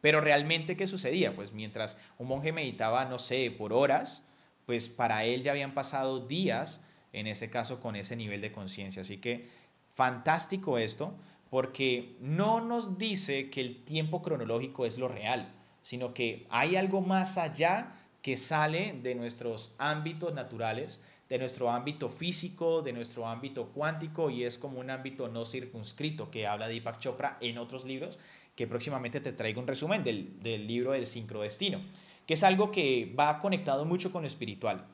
pero 0.00 0.22
realmente, 0.22 0.74
¿qué 0.74 0.86
sucedía? 0.86 1.36
Pues 1.36 1.52
mientras 1.52 1.98
un 2.16 2.28
monje 2.28 2.50
meditaba, 2.50 3.04
no 3.04 3.18
sé, 3.18 3.50
por 3.50 3.74
horas, 3.74 4.24
pues 4.64 4.88
para 4.88 5.26
él 5.26 5.42
ya 5.42 5.50
habían 5.50 5.74
pasado 5.74 6.26
días, 6.26 6.82
en 7.12 7.26
ese 7.26 7.50
caso, 7.50 7.80
con 7.80 7.96
ese 7.96 8.16
nivel 8.16 8.40
de 8.40 8.52
conciencia. 8.52 9.02
Así 9.02 9.18
que 9.18 9.48
fantástico 9.94 10.78
esto, 10.78 11.14
porque 11.50 12.16
no 12.20 12.60
nos 12.60 12.96
dice 12.96 13.50
que 13.50 13.60
el 13.60 13.84
tiempo 13.84 14.22
cronológico 14.22 14.86
es 14.86 14.96
lo 14.96 15.08
real, 15.08 15.52
sino 15.82 16.14
que 16.14 16.46
hay 16.48 16.76
algo 16.76 17.02
más 17.02 17.36
allá 17.36 17.94
que 18.22 18.36
sale 18.36 18.98
de 19.02 19.14
nuestros 19.14 19.74
ámbitos 19.78 20.32
naturales, 20.32 21.00
de 21.28 21.38
nuestro 21.38 21.70
ámbito 21.70 22.08
físico, 22.08 22.82
de 22.82 22.92
nuestro 22.92 23.26
ámbito 23.26 23.68
cuántico 23.68 24.30
y 24.30 24.44
es 24.44 24.58
como 24.58 24.80
un 24.80 24.90
ámbito 24.90 25.28
no 25.28 25.44
circunscrito 25.44 26.30
que 26.30 26.46
habla 26.46 26.68
Deepak 26.68 27.00
Chopra 27.00 27.36
en 27.40 27.58
otros 27.58 27.84
libros, 27.84 28.18
que 28.54 28.66
próximamente 28.66 29.20
te 29.20 29.32
traigo 29.32 29.60
un 29.60 29.66
resumen 29.66 30.04
del, 30.04 30.40
del 30.40 30.66
libro 30.66 30.92
del 30.92 31.06
sincrodestino, 31.06 31.80
que 32.26 32.34
es 32.34 32.42
algo 32.44 32.70
que 32.70 33.14
va 33.18 33.38
conectado 33.40 33.84
mucho 33.84 34.12
con 34.12 34.22
lo 34.22 34.28
espiritual. 34.28 34.86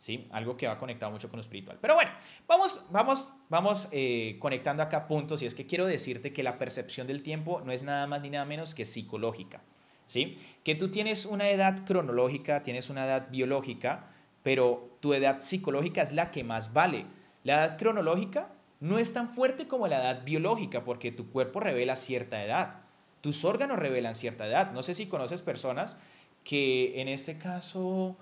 ¿Sí? 0.00 0.28
Algo 0.30 0.56
que 0.56 0.66
va 0.66 0.78
conectado 0.78 1.12
mucho 1.12 1.28
con 1.28 1.36
lo 1.36 1.42
espiritual. 1.42 1.76
Pero 1.78 1.94
bueno, 1.94 2.10
vamos, 2.48 2.86
vamos, 2.90 3.34
vamos 3.50 3.86
eh, 3.92 4.38
conectando 4.38 4.82
acá 4.82 5.06
puntos 5.06 5.42
y 5.42 5.46
es 5.46 5.54
que 5.54 5.66
quiero 5.66 5.84
decirte 5.84 6.32
que 6.32 6.42
la 6.42 6.56
percepción 6.56 7.06
del 7.06 7.22
tiempo 7.22 7.60
no 7.60 7.70
es 7.70 7.82
nada 7.82 8.06
más 8.06 8.22
ni 8.22 8.30
nada 8.30 8.46
menos 8.46 8.74
que 8.74 8.86
psicológica. 8.86 9.60
¿sí? 10.06 10.38
Que 10.64 10.74
tú 10.74 10.90
tienes 10.90 11.26
una 11.26 11.50
edad 11.50 11.84
cronológica, 11.84 12.62
tienes 12.62 12.88
una 12.88 13.04
edad 13.04 13.28
biológica, 13.30 14.06
pero 14.42 14.96
tu 15.00 15.12
edad 15.12 15.40
psicológica 15.40 16.00
es 16.00 16.12
la 16.12 16.30
que 16.30 16.44
más 16.44 16.72
vale. 16.72 17.04
La 17.44 17.56
edad 17.56 17.78
cronológica 17.78 18.48
no 18.80 18.98
es 18.98 19.12
tan 19.12 19.28
fuerte 19.28 19.68
como 19.68 19.86
la 19.86 20.00
edad 20.00 20.24
biológica 20.24 20.82
porque 20.82 21.12
tu 21.12 21.30
cuerpo 21.30 21.60
revela 21.60 21.94
cierta 21.94 22.42
edad. 22.42 22.80
Tus 23.20 23.44
órganos 23.44 23.78
revelan 23.78 24.14
cierta 24.14 24.46
edad. 24.46 24.72
No 24.72 24.82
sé 24.82 24.94
si 24.94 25.06
conoces 25.06 25.42
personas 25.42 25.98
que 26.42 27.00
en 27.00 27.08
este 27.08 27.36
caso 27.36 28.16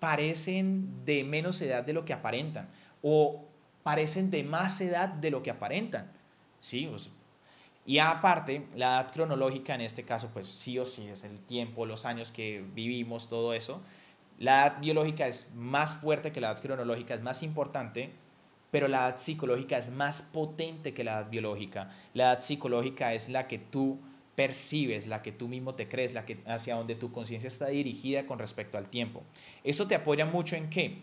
parecen 0.00 1.04
de 1.04 1.24
menos 1.24 1.60
edad 1.60 1.84
de 1.84 1.92
lo 1.92 2.04
que 2.04 2.12
aparentan 2.12 2.68
o 3.02 3.46
parecen 3.82 4.30
de 4.30 4.44
más 4.44 4.80
edad 4.80 5.08
de 5.08 5.30
lo 5.30 5.42
que 5.42 5.50
aparentan. 5.50 6.12
Sí, 6.60 6.88
y 7.88 8.00
aparte, 8.00 8.66
la 8.74 9.00
edad 9.00 9.12
cronológica 9.12 9.74
en 9.74 9.80
este 9.80 10.04
caso, 10.04 10.28
pues 10.30 10.46
sí 10.46 10.78
o 10.78 10.84
sí 10.84 11.08
es 11.08 11.24
el 11.24 11.38
tiempo, 11.38 11.86
los 11.86 12.04
años 12.04 12.32
que 12.32 12.62
vivimos, 12.74 13.30
todo 13.30 13.54
eso. 13.54 13.80
La 14.38 14.66
edad 14.66 14.80
biológica 14.80 15.26
es 15.26 15.50
más 15.54 15.94
fuerte 15.94 16.30
que 16.30 16.42
la 16.42 16.50
edad 16.50 16.60
cronológica, 16.60 17.14
es 17.14 17.22
más 17.22 17.42
importante, 17.42 18.12
pero 18.70 18.88
la 18.88 19.08
edad 19.08 19.16
psicológica 19.16 19.78
es 19.78 19.90
más 19.90 20.20
potente 20.20 20.92
que 20.92 21.02
la 21.02 21.12
edad 21.12 21.30
biológica. 21.30 21.90
La 22.12 22.24
edad 22.24 22.40
psicológica 22.40 23.14
es 23.14 23.30
la 23.30 23.48
que 23.48 23.58
tú 23.58 23.98
percibes, 24.38 25.08
la 25.08 25.20
que 25.20 25.32
tú 25.32 25.48
mismo 25.48 25.74
te 25.74 25.88
crees, 25.88 26.14
la 26.14 26.24
que 26.24 26.38
hacia 26.46 26.76
donde 26.76 26.94
tu 26.94 27.10
conciencia 27.10 27.48
está 27.48 27.66
dirigida 27.66 28.24
con 28.24 28.38
respecto 28.38 28.78
al 28.78 28.88
tiempo. 28.88 29.24
Eso 29.64 29.88
te 29.88 29.96
apoya 29.96 30.26
mucho 30.26 30.54
en 30.54 30.70
qué? 30.70 30.98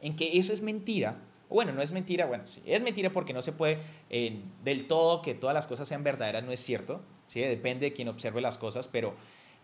En 0.00 0.14
que 0.14 0.38
eso 0.38 0.52
es 0.52 0.62
mentira, 0.62 1.18
bueno, 1.50 1.72
no 1.72 1.82
es 1.82 1.90
mentira, 1.90 2.26
bueno, 2.26 2.46
sí, 2.46 2.62
es 2.64 2.80
mentira 2.80 3.10
porque 3.10 3.32
no 3.32 3.42
se 3.42 3.50
puede 3.50 3.78
eh, 4.08 4.38
del 4.62 4.86
todo 4.86 5.20
que 5.20 5.34
todas 5.34 5.52
las 5.52 5.66
cosas 5.66 5.88
sean 5.88 6.04
verdaderas, 6.04 6.44
no 6.44 6.52
es 6.52 6.60
cierto, 6.60 7.00
¿sí? 7.26 7.40
depende 7.40 7.86
de 7.86 7.92
quien 7.92 8.06
observe 8.06 8.40
las 8.40 8.56
cosas, 8.56 8.86
pero 8.86 9.16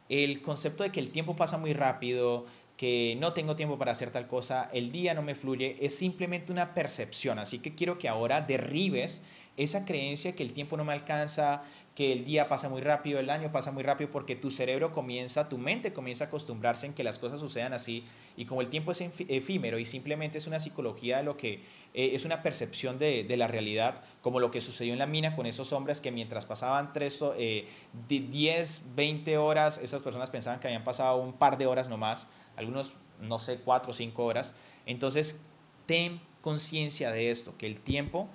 el 0.08 0.42
concepto 0.42 0.82
de 0.82 0.90
que 0.90 0.98
el 0.98 1.10
tiempo 1.10 1.36
pasa 1.36 1.58
muy 1.58 1.72
rápido, 1.74 2.46
que 2.76 3.16
no 3.20 3.34
tengo 3.34 3.54
tiempo 3.54 3.78
para 3.78 3.92
hacer 3.92 4.10
tal 4.10 4.26
cosa, 4.26 4.68
el 4.72 4.90
día 4.90 5.14
no 5.14 5.22
me 5.22 5.36
fluye, 5.36 5.76
es 5.80 5.96
simplemente 5.96 6.50
una 6.50 6.74
percepción, 6.74 7.38
así 7.38 7.60
que 7.60 7.76
quiero 7.76 7.98
que 7.98 8.08
ahora 8.08 8.40
derribes 8.40 9.20
esa 9.56 9.84
creencia 9.84 10.34
que 10.34 10.42
el 10.42 10.52
tiempo 10.52 10.76
no 10.76 10.84
me 10.84 10.92
alcanza, 10.92 11.62
que 12.00 12.14
el 12.14 12.24
día 12.24 12.48
pasa 12.48 12.70
muy 12.70 12.80
rápido, 12.80 13.20
el 13.20 13.28
año 13.28 13.52
pasa 13.52 13.72
muy 13.72 13.82
rápido, 13.82 14.10
porque 14.10 14.34
tu 14.34 14.50
cerebro 14.50 14.90
comienza, 14.90 15.50
tu 15.50 15.58
mente 15.58 15.92
comienza 15.92 16.24
a 16.24 16.26
acostumbrarse 16.28 16.86
en 16.86 16.94
que 16.94 17.04
las 17.04 17.18
cosas 17.18 17.40
sucedan 17.40 17.74
así, 17.74 18.06
y 18.38 18.46
como 18.46 18.62
el 18.62 18.70
tiempo 18.70 18.92
es 18.92 19.02
efímero 19.28 19.78
y 19.78 19.84
simplemente 19.84 20.38
es 20.38 20.46
una 20.46 20.60
psicología 20.60 21.18
de 21.18 21.24
lo 21.24 21.36
que 21.36 21.56
eh, 21.92 22.12
es 22.14 22.24
una 22.24 22.42
percepción 22.42 22.98
de, 22.98 23.26
la 23.36 23.48
realidad, 23.48 24.02
como 24.22 24.40
lo 24.40 24.50
que 24.50 24.62
sucedió 24.62 24.94
en 24.94 24.98
la 24.98 25.04
mina 25.04 25.36
con 25.36 25.44
esos 25.44 25.74
hombres 25.74 26.00
que 26.00 26.10
mientras 26.10 26.46
pasaban 26.46 26.94
tres, 26.94 27.22
eh, 27.36 27.68
10, 28.08 28.82
20 28.94 29.36
horas, 29.36 29.76
esas 29.76 30.00
personas 30.00 30.30
pensaban 30.30 30.58
que 30.58 30.68
habían 30.68 30.84
pasado 30.84 31.18
un 31.20 31.34
par 31.34 31.58
de 31.58 31.66
horas 31.66 31.90
nomás, 31.90 32.26
algunos, 32.56 32.94
no 33.20 33.38
sé, 33.38 33.58
cuatro 33.58 33.90
o 33.90 33.92
cinco 33.92 34.24
horas. 34.24 34.54
Entonces, 34.86 35.42
ten 35.84 36.22
conciencia 36.40 37.10
de 37.10 37.30
esto, 37.30 37.58
que 37.58 37.66
el 37.66 37.78
tiempo 37.78 38.30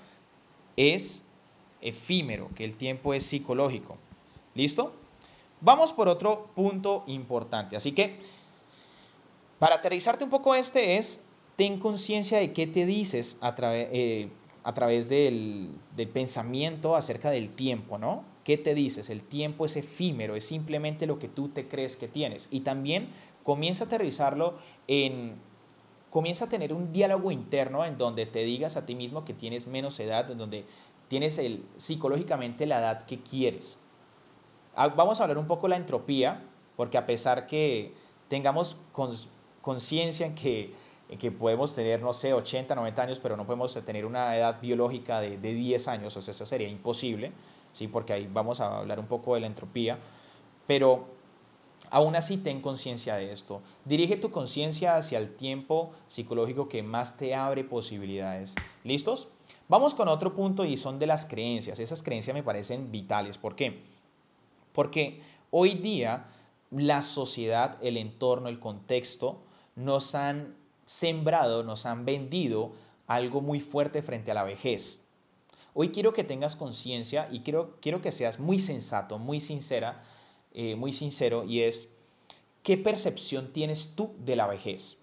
es 0.78 1.25
efímero, 1.82 2.50
que 2.56 2.66
el 2.66 2.76
tiempo 2.76 3.14
es 3.14 3.24
psicológico. 3.24 3.98
¿Listo? 4.54 4.94
Vamos 5.62 5.94
por 5.94 6.08
otro 6.08 6.50
punto 6.56 7.04
importante. 7.08 7.76
Así 7.76 7.92
que, 7.92 8.20
para 9.60 9.76
aterrizarte 9.76 10.24
un 10.24 10.30
poco 10.30 10.56
este 10.56 10.98
es, 10.98 11.24
ten 11.56 11.80
conciencia 11.80 12.40
de 12.40 12.54
qué 12.54 12.68
te 12.68 12.86
dices 12.86 13.38
a, 13.42 13.56
eh, 13.60 14.30
a 14.64 14.74
través 14.74 15.10
del, 15.10 15.70
del 15.96 16.08
pensamiento 16.10 16.96
acerca 16.96 17.32
del 17.32 17.52
tiempo, 17.52 17.98
¿no? 17.98 18.24
¿Qué 18.44 18.58
te 18.58 18.76
dices? 18.76 19.10
El 19.10 19.24
tiempo 19.24 19.66
es 19.66 19.76
efímero, 19.76 20.36
es 20.36 20.46
simplemente 20.46 21.08
lo 21.08 21.18
que 21.18 21.28
tú 21.28 21.50
te 21.50 21.68
crees 21.68 21.98
que 21.98 22.08
tienes. 22.08 22.48
Y 22.52 22.62
también 22.62 23.10
comienza 23.44 23.86
a 23.86 23.88
aterrizarlo 23.88 24.56
en 24.88 25.36
comienza 26.16 26.46
a 26.46 26.50
tener 26.50 26.72
un 26.72 26.94
diálogo 26.94 27.30
interno 27.30 27.84
en 27.84 27.98
donde 27.98 28.26
te 28.26 28.46
digas 28.46 28.78
a 28.78 28.86
ti 28.86 28.96
mismo 28.96 29.26
que 29.26 29.34
tienes 29.34 29.68
menos 29.68 30.00
edad, 30.00 30.32
en 30.32 30.38
donde 30.38 30.64
tienes 31.08 31.38
el, 31.38 31.66
psicológicamente 31.78 32.66
la 32.66 32.80
edad 32.80 33.04
que 33.04 33.20
quieres. 33.20 33.78
Ah, 34.76 34.88
vamos 34.88 35.20
a 35.20 35.24
hablar 35.24 35.38
un 35.38 35.48
poco 35.48 35.68
de 35.68 35.72
la 35.72 35.78
entropía, 35.78 36.44
porque 36.76 36.98
a 36.98 37.06
pesar 37.06 37.48
que 37.48 37.94
tengamos 38.28 38.78
conciencia 39.62 40.26
en 40.26 40.36
que, 40.36 40.74
que 41.18 41.32
podemos 41.32 41.74
tener, 41.74 42.02
no 42.02 42.14
sé, 42.14 42.34
80, 42.34 42.76
90 42.76 43.02
años, 43.02 43.20
pero 43.20 43.38
no 43.38 43.46
podemos 43.46 43.74
tener 43.86 44.06
una 44.06 44.36
edad 44.36 44.60
biológica 44.60 45.22
de, 45.22 45.38
de 45.38 45.54
10 45.54 45.88
años, 45.88 46.18
o 46.18 46.22
sea, 46.22 46.32
eso 46.32 46.46
sería 46.46 46.68
imposible, 46.68 47.32
¿sí? 47.74 47.88
porque 47.88 48.14
ahí 48.14 48.30
vamos 48.32 48.60
a 48.60 48.80
hablar 48.80 49.00
un 49.00 49.08
poco 49.08 49.36
de 49.36 49.42
la 49.42 49.48
entropía, 49.48 49.98
pero 50.68 51.16
Aún 51.92 52.16
así, 52.16 52.38
ten 52.38 52.62
conciencia 52.62 53.16
de 53.16 53.32
esto. 53.32 53.62
Dirige 53.86 54.18
tu 54.18 54.32
conciencia 54.32 54.96
hacia 54.96 55.20
el 55.20 55.36
tiempo 55.36 55.92
psicológico 56.08 56.68
que 56.68 56.84
más 56.84 57.18
te 57.18 57.36
abre 57.36 57.64
posibilidades. 57.64 58.56
¿Listos? 58.84 59.30
Vamos 59.68 59.96
con 59.96 60.08
otro 60.08 60.36
punto 60.36 60.64
y 60.64 60.78
son 60.78 61.00
de 61.00 61.08
las 61.08 61.26
creencias. 61.26 61.80
Esas 61.80 62.04
creencias 62.04 62.36
me 62.36 62.44
parecen 62.44 62.92
vitales. 62.92 63.38
¿Por 63.38 63.56
qué? 63.56 63.82
Porque 64.74 65.22
hoy 65.50 65.76
día 65.76 66.28
la 66.72 67.02
sociedad, 67.02 67.78
el 67.82 67.98
entorno, 67.98 68.48
el 68.48 68.60
contexto 68.60 69.40
nos 69.76 70.14
han 70.14 70.56
sembrado, 70.86 71.64
nos 71.64 71.86
han 71.86 72.06
vendido 72.06 72.74
algo 73.08 73.42
muy 73.42 73.60
fuerte 73.60 74.02
frente 74.02 74.32
a 74.32 74.36
la 74.36 74.44
vejez. 74.44 75.02
Hoy 75.74 75.90
quiero 75.90 76.14
que 76.14 76.24
tengas 76.24 76.56
conciencia 76.56 77.28
y 77.32 77.42
quiero, 77.42 77.76
quiero 77.82 78.02
que 78.02 78.12
seas 78.12 78.40
muy 78.40 78.60
sensato, 78.60 79.20
muy 79.20 79.40
sincera, 79.40 80.04
eh, 80.54 80.76
muy 80.76 80.94
sincero, 80.94 81.44
y 81.44 81.62
es, 81.62 81.90
¿qué 82.64 82.78
percepción 82.78 83.52
tienes 83.52 83.94
tú 83.96 84.14
de 84.20 84.36
la 84.36 84.48
vejez? 84.48 84.98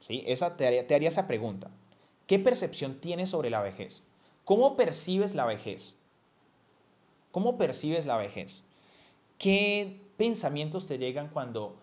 ¿Sí? 0.00 0.22
Esa, 0.26 0.56
te, 0.56 0.66
haría, 0.66 0.86
te 0.86 0.94
haría 0.94 1.08
esa 1.08 1.26
pregunta. 1.26 1.70
¿Qué 2.26 2.38
percepción 2.38 3.00
tienes 3.00 3.30
sobre 3.30 3.50
la 3.50 3.62
vejez? 3.62 4.02
¿Cómo 4.44 4.76
percibes 4.76 5.34
la 5.34 5.44
vejez? 5.44 5.96
¿Cómo 7.30 7.56
percibes 7.58 8.06
la 8.06 8.16
vejez? 8.16 8.64
¿Qué 9.38 10.00
pensamientos 10.16 10.88
te 10.88 10.98
llegan 10.98 11.28
cuando 11.28 11.76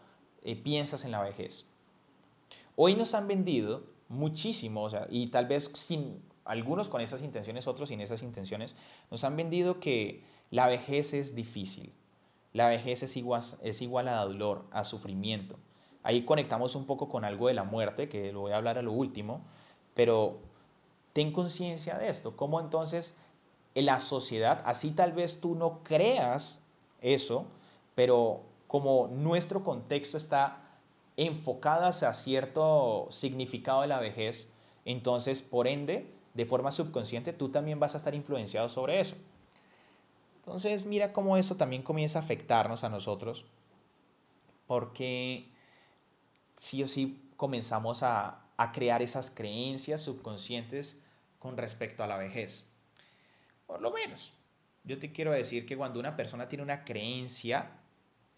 eh, 0.44 0.56
piensas 0.56 1.06
en 1.06 1.12
la 1.12 1.22
vejez? 1.22 1.66
Hoy 2.76 2.96
nos 2.96 3.14
han 3.14 3.28
vendido 3.28 3.84
muchísimo, 4.10 4.88
y 5.10 5.28
tal 5.28 5.48
vez 5.48 5.72
sin 5.76 6.22
algunos 6.46 6.90
con 6.90 7.02
esas 7.02 7.22
intenciones, 7.22 7.68
otros 7.68 7.90
sin 7.90 8.02
esas 8.02 8.24
intenciones, 8.24 8.76
nos 9.12 9.24
han 9.24 9.36
vendido 9.36 9.80
que 9.80 10.24
la 10.52 10.68
vejez 10.68 11.14
es 11.14 11.36
difícil. 11.36 11.94
La 12.52 12.68
vejez 12.68 13.04
es 13.04 13.16
igual, 13.18 13.44
es 13.62 13.82
igual 13.82 14.08
a 14.08 14.24
dolor, 14.26 14.66
a 14.72 14.84
sufrimiento. 14.84 15.58
Ahí 16.04 16.26
conectamos 16.26 16.76
un 16.76 16.86
poco 16.86 17.08
con 17.10 17.24
algo 17.24 17.48
de 17.48 17.54
la 17.54 17.64
muerte, 17.64 18.10
que 18.10 18.32
lo 18.34 18.42
voy 18.42 18.52
a 18.52 18.58
hablar 18.58 18.78
a 18.78 18.82
lo 18.82 18.92
último, 18.92 19.46
pero 19.94 20.40
ten 21.14 21.32
conciencia 21.32 21.98
de 21.98 22.10
esto, 22.10 22.36
cómo 22.36 22.60
entonces 22.60 23.16
en 23.76 23.86
la 23.86 24.00
sociedad, 24.00 24.62
así 24.66 24.92
tal 24.92 25.14
vez 25.14 25.40
tú 25.40 25.56
no 25.56 25.84
creas 25.84 26.62
eso, 27.02 27.46
pero 27.96 28.42
como 28.68 29.08
nuestro 29.08 29.64
contexto 29.64 30.18
está 30.18 30.60
enfocado 31.18 31.86
hacia 31.86 32.14
cierto 32.14 33.08
significado 33.10 33.82
de 33.82 33.88
la 33.88 34.00
vejez, 34.00 34.48
entonces 34.86 35.42
por 35.42 35.68
ende, 35.68 36.12
de 36.34 36.46
forma 36.46 36.72
subconsciente, 36.72 37.34
tú 37.34 37.50
también 37.50 37.80
vas 37.80 37.94
a 37.94 37.98
estar 37.98 38.16
influenciado 38.16 38.70
sobre 38.70 39.00
eso. 39.00 39.16
Entonces 40.38 40.86
mira 40.86 41.14
cómo 41.14 41.38
eso 41.38 41.56
también 41.56 41.84
comienza 41.84 42.20
a 42.20 42.22
afectarnos 42.24 42.84
a 42.84 42.90
nosotros, 42.90 43.46
porque 44.68 45.48
sí 46.58 46.84
o 46.84 46.88
sí 46.88 47.22
comenzamos 47.38 48.04
a, 48.04 48.43
a 48.58 48.72
crear 48.72 49.02
esas 49.02 49.32
creencias 49.32 50.02
subconscientes 50.02 51.00
con 51.40 51.58
respecto 51.58 52.04
a 52.04 52.08
la 52.08 52.18
vejez. 52.18 52.70
Por 53.66 53.82
lo 53.82 53.92
menos. 53.92 54.34
Yo 54.84 55.00
te 55.00 55.12
quiero 55.12 55.32
decir 55.32 55.66
que 55.66 55.78
cuando 55.78 56.00
una 56.00 56.16
persona 56.16 56.50
tiene 56.50 56.64
una 56.64 56.84
creencia, 56.84 57.72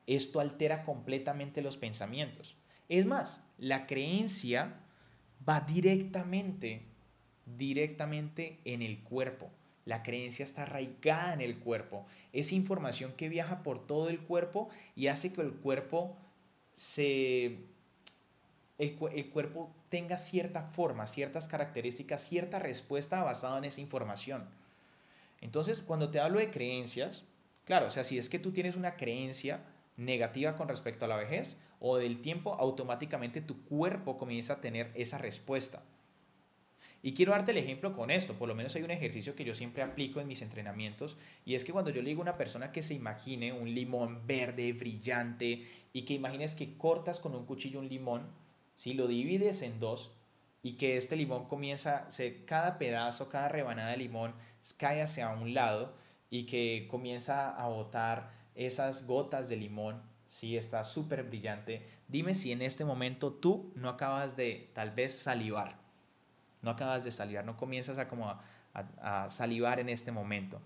esto 0.08 0.40
altera 0.40 0.84
completamente 0.84 1.62
los 1.62 1.78
pensamientos. 1.78 2.56
Es 2.88 3.06
más, 3.06 3.44
la 3.58 3.88
creencia 3.88 4.76
va 5.48 5.62
directamente, 5.62 6.84
directamente 7.46 8.60
en 8.64 8.82
el 8.82 9.02
cuerpo. 9.02 9.50
La 9.86 10.04
creencia 10.04 10.46
está 10.46 10.64
arraigada 10.64 11.34
en 11.34 11.42
el 11.42 11.60
cuerpo. 11.60 12.06
Es 12.34 12.52
información 12.52 13.14
que 13.14 13.30
viaja 13.30 13.64
por 13.64 13.86
todo 13.86 14.10
el 14.10 14.20
cuerpo 14.20 14.70
y 14.96 15.08
hace 15.08 15.34
que 15.34 15.42
el 15.42 15.54
cuerpo 15.54 16.16
se... 16.74 17.58
El, 18.78 18.98
el 19.14 19.30
cuerpo 19.30 19.74
tenga 19.96 20.18
cierta 20.18 20.64
forma, 20.64 21.08
ciertas 21.08 21.48
características, 21.48 22.22
cierta 22.22 22.60
respuesta 22.60 23.24
basada 23.24 23.60
en 23.60 23.64
esa 23.64 23.80
información. 23.80 24.44
Entonces, 25.40 25.82
cuando 25.82 26.12
te 26.12 26.20
hablo 26.20 26.40
de 26.40 26.50
creencias, 26.50 27.24
claro, 27.64 27.86
o 27.86 27.90
sea, 27.90 28.04
si 28.04 28.18
es 28.18 28.28
que 28.28 28.38
tú 28.38 28.52
tienes 28.52 28.75
una 28.75 28.98
creencia 28.98 29.62
negativa 29.96 30.58
con 30.58 30.68
respecto 30.68 31.06
a 31.06 31.08
la 31.08 31.16
vejez 31.16 31.62
o 31.80 31.96
del 31.96 32.20
tiempo, 32.20 32.56
automáticamente 32.56 33.40
tu 33.40 33.64
cuerpo 33.64 34.18
comienza 34.18 34.56
a 34.56 34.60
tener 34.60 34.92
esa 34.96 35.18
respuesta. 35.18 35.82
Y 37.02 37.14
quiero 37.14 37.32
darte 37.32 37.52
el 37.52 37.58
ejemplo 37.58 37.94
con 37.94 38.12
esto, 38.12 38.34
por 38.34 38.50
lo 38.50 38.56
menos 38.56 38.75
hay 38.75 38.84
un 38.84 38.92
ejercicio 38.92 39.34
que 39.34 39.46
yo 39.46 39.54
siempre 39.54 39.82
aplico 39.82 40.20
en 40.20 40.28
mis 40.28 40.42
entrenamientos 40.42 41.16
y 41.46 41.56
es 41.56 41.64
que 41.64 41.72
cuando 41.72 41.92
yo 41.92 42.02
le 42.02 42.10
digo 42.10 42.20
a 42.20 42.24
una 42.24 42.38
persona 42.38 42.74
que 42.74 42.84
se 42.84 42.96
imagine 42.96 43.54
un 43.54 43.74
limón 43.74 44.28
verde, 44.28 44.74
brillante 44.74 45.66
y 45.94 46.02
que 46.02 46.16
imagines 46.16 46.54
que 46.54 46.78
cortas 46.78 47.22
con 47.22 47.34
un 47.34 47.46
cuchillo 47.46 47.80
un 47.80 47.88
limón, 47.88 48.28
si 48.75 48.94
lo 48.94 49.08
divides 49.08 49.62
en 49.62 49.79
dos 49.79 50.12
y 50.62 50.74
que 50.74 50.98
este 50.98 51.15
limón 51.15 51.46
comienza, 51.46 52.10
se, 52.10 52.44
cada 52.46 52.77
pedazo, 52.77 53.29
cada 53.29 53.50
rebanada 53.50 53.91
de 53.91 53.98
limón 53.98 54.34
cae 54.77 55.01
hacia 55.01 55.29
un 55.29 55.53
lado 55.53 55.94
y 56.29 56.46
que 56.46 56.88
comienza 56.89 57.50
a 57.50 57.67
botar 57.67 58.32
esas 58.55 59.05
gotas 59.05 59.48
de 59.48 59.58
limón, 59.58 60.01
si 60.27 60.58
está 60.58 60.84
súper 60.84 61.24
brillante, 61.24 61.86
dime 62.08 62.36
si 62.36 62.51
en 62.51 62.62
este 62.62 62.84
momento 62.84 63.32
tú 63.32 63.72
no 63.75 63.89
acabas 63.89 64.36
de 64.36 64.70
tal 64.74 64.91
vez 64.91 65.15
salivar, 65.15 65.77
no 66.62 66.72
acabas 66.72 67.03
de 67.03 67.12
salivar, 67.12 67.46
no 67.46 67.58
comienzas 67.58 67.98
a 68.00 68.08
como 68.08 68.29
a, 68.29 68.41
a 68.74 69.29
salivar 69.29 69.79
en 69.79 69.89
este 69.89 70.12
momento. 70.12 70.60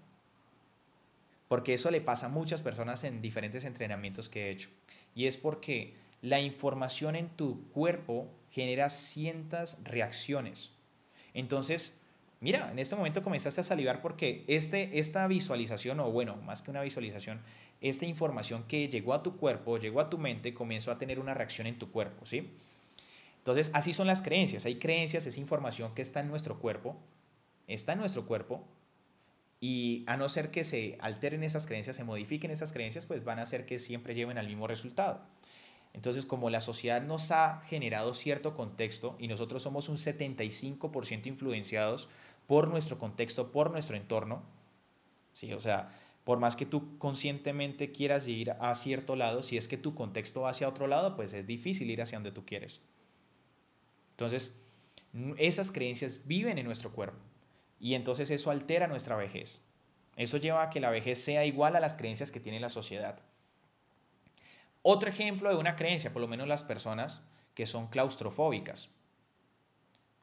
Porque 1.50 1.74
eso 1.74 1.92
le 1.92 2.00
pasa 2.00 2.28
a 2.28 2.30
muchas 2.30 2.62
personas 2.62 3.04
en 3.04 3.22
diferentes 3.22 3.66
entrenamientos 3.66 4.30
que 4.30 4.48
he 4.48 4.52
hecho. 4.52 4.70
Y 5.16 5.26
es 5.26 5.36
porque 5.36 5.96
la 6.22 6.40
información 6.40 7.16
en 7.16 7.30
tu 7.30 7.70
cuerpo 7.70 8.28
genera 8.52 8.90
ciertas 8.90 9.84
reacciones. 9.84 10.72
Entonces, 11.34 11.98
mira, 12.40 12.72
en 12.72 12.80
este 12.80 12.96
momento 12.96 13.22
comenzaste 13.22 13.62
a 13.62 13.64
salivar 13.64 14.02
porque 14.02 14.44
este, 14.48 15.00
esta 15.00 15.28
visualización, 15.28 16.00
o 16.00 16.12
bueno, 16.12 16.36
más 16.38 16.62
que 16.62 16.72
una 16.72 16.82
visualización, 16.82 17.42
esta 17.82 18.06
información 18.06 18.64
que 18.64 18.90
llegó 18.90 19.14
a 19.14 19.24
tu 19.24 19.38
cuerpo, 19.38 19.78
llegó 19.78 20.02
a 20.02 20.10
tu 20.10 20.18
mente, 20.18 20.54
comenzó 20.54 20.92
a 20.92 20.98
tener 20.98 21.20
una 21.20 21.34
reacción 21.34 21.68
en 21.68 21.80
tu 21.80 21.92
cuerpo, 21.92 22.26
¿sí? 22.26 22.50
Entonces, 23.38 23.72
así 23.74 23.94
son 23.94 24.08
las 24.08 24.22
creencias. 24.22 24.66
Hay 24.66 24.76
creencias, 24.76 25.26
es 25.26 25.38
información 25.38 25.96
que 25.96 26.02
está 26.02 26.20
en 26.20 26.28
nuestro 26.28 26.60
cuerpo, 26.60 26.98
está 27.68 27.94
en 27.94 28.00
nuestro 28.00 28.26
cuerpo, 28.26 28.68
y 29.62 30.04
a 30.08 30.18
no 30.18 30.30
ser 30.30 30.52
que 30.52 30.64
se 30.64 30.98
alteren 31.00 31.44
esas 31.44 31.68
creencias, 31.68 31.96
se 31.96 32.04
modifiquen 32.04 32.52
esas 32.52 32.72
creencias, 32.72 33.06
pues 33.06 33.24
van 33.24 33.40
a 33.40 33.44
hacer 33.44 33.66
que 33.66 33.80
siempre 33.80 34.16
lleven 34.16 34.38
al 34.38 34.48
mismo 34.48 34.68
resultado. 34.68 35.22
Entonces, 35.94 36.26
como 36.26 36.50
la 36.50 36.62
sociedad 36.62 37.02
nos 37.02 37.32
ha 37.32 37.62
generado 37.62 38.14
cierto 38.14 38.54
contexto 38.54 39.16
y 39.20 39.28
nosotros 39.28 39.64
somos 39.64 39.90
un 39.90 39.98
75% 39.98 41.26
influenciados 41.26 42.10
por 42.48 42.68
nuestro 42.68 42.98
contexto, 42.98 43.52
por 43.52 43.72
nuestro 43.72 43.98
entorno, 43.98 44.44
¿sí? 45.34 45.54
o 45.54 45.60
sea, 45.60 45.90
por 46.24 46.40
más 46.40 46.56
que 46.56 46.66
tú 46.66 46.98
conscientemente 47.00 47.92
quieras 47.92 48.28
ir 48.28 48.52
a 48.52 48.76
cierto 48.76 49.16
lado, 49.16 49.42
si 49.42 49.58
es 49.58 49.68
que 49.68 49.78
tu 49.78 49.96
contexto 49.96 50.42
va 50.42 50.52
hacia 50.52 50.70
otro 50.70 50.88
lado, 50.88 51.16
pues 51.16 51.34
es 51.34 51.48
difícil 51.48 51.90
ir 51.90 52.02
hacia 52.02 52.18
donde 52.18 52.32
tú 52.32 52.46
quieres. 52.46 52.82
Entonces, 54.12 54.62
esas 55.38 55.72
creencias 55.72 56.22
viven 56.26 56.58
en 56.60 56.66
nuestro 56.66 56.92
cuerpo 56.92 57.18
y 57.80 57.96
entonces 57.96 58.30
eso 58.30 58.52
altera 58.52 58.88
nuestra 58.88 59.16
vejez. 59.16 59.62
Eso 60.18 60.38
lleva 60.38 60.64
a 60.64 60.70
que 60.70 60.82
la 60.82 60.92
vejez 60.92 61.18
sea 61.20 61.46
igual 61.46 61.76
a 61.76 61.80
las 61.80 61.96
creencias 61.96 62.32
que 62.32 62.40
tiene 62.40 62.60
la 62.60 62.70
sociedad. 62.70 63.20
Otro 64.82 65.10
ejemplo 65.10 65.50
de 65.50 65.58
una 65.58 65.76
creencia, 65.76 66.14
por 66.14 66.22
lo 66.22 66.28
menos 66.28 66.48
las 66.48 66.64
personas 66.64 67.22
que 67.54 67.66
son 67.66 67.88
claustrofóbicas, 67.88 68.90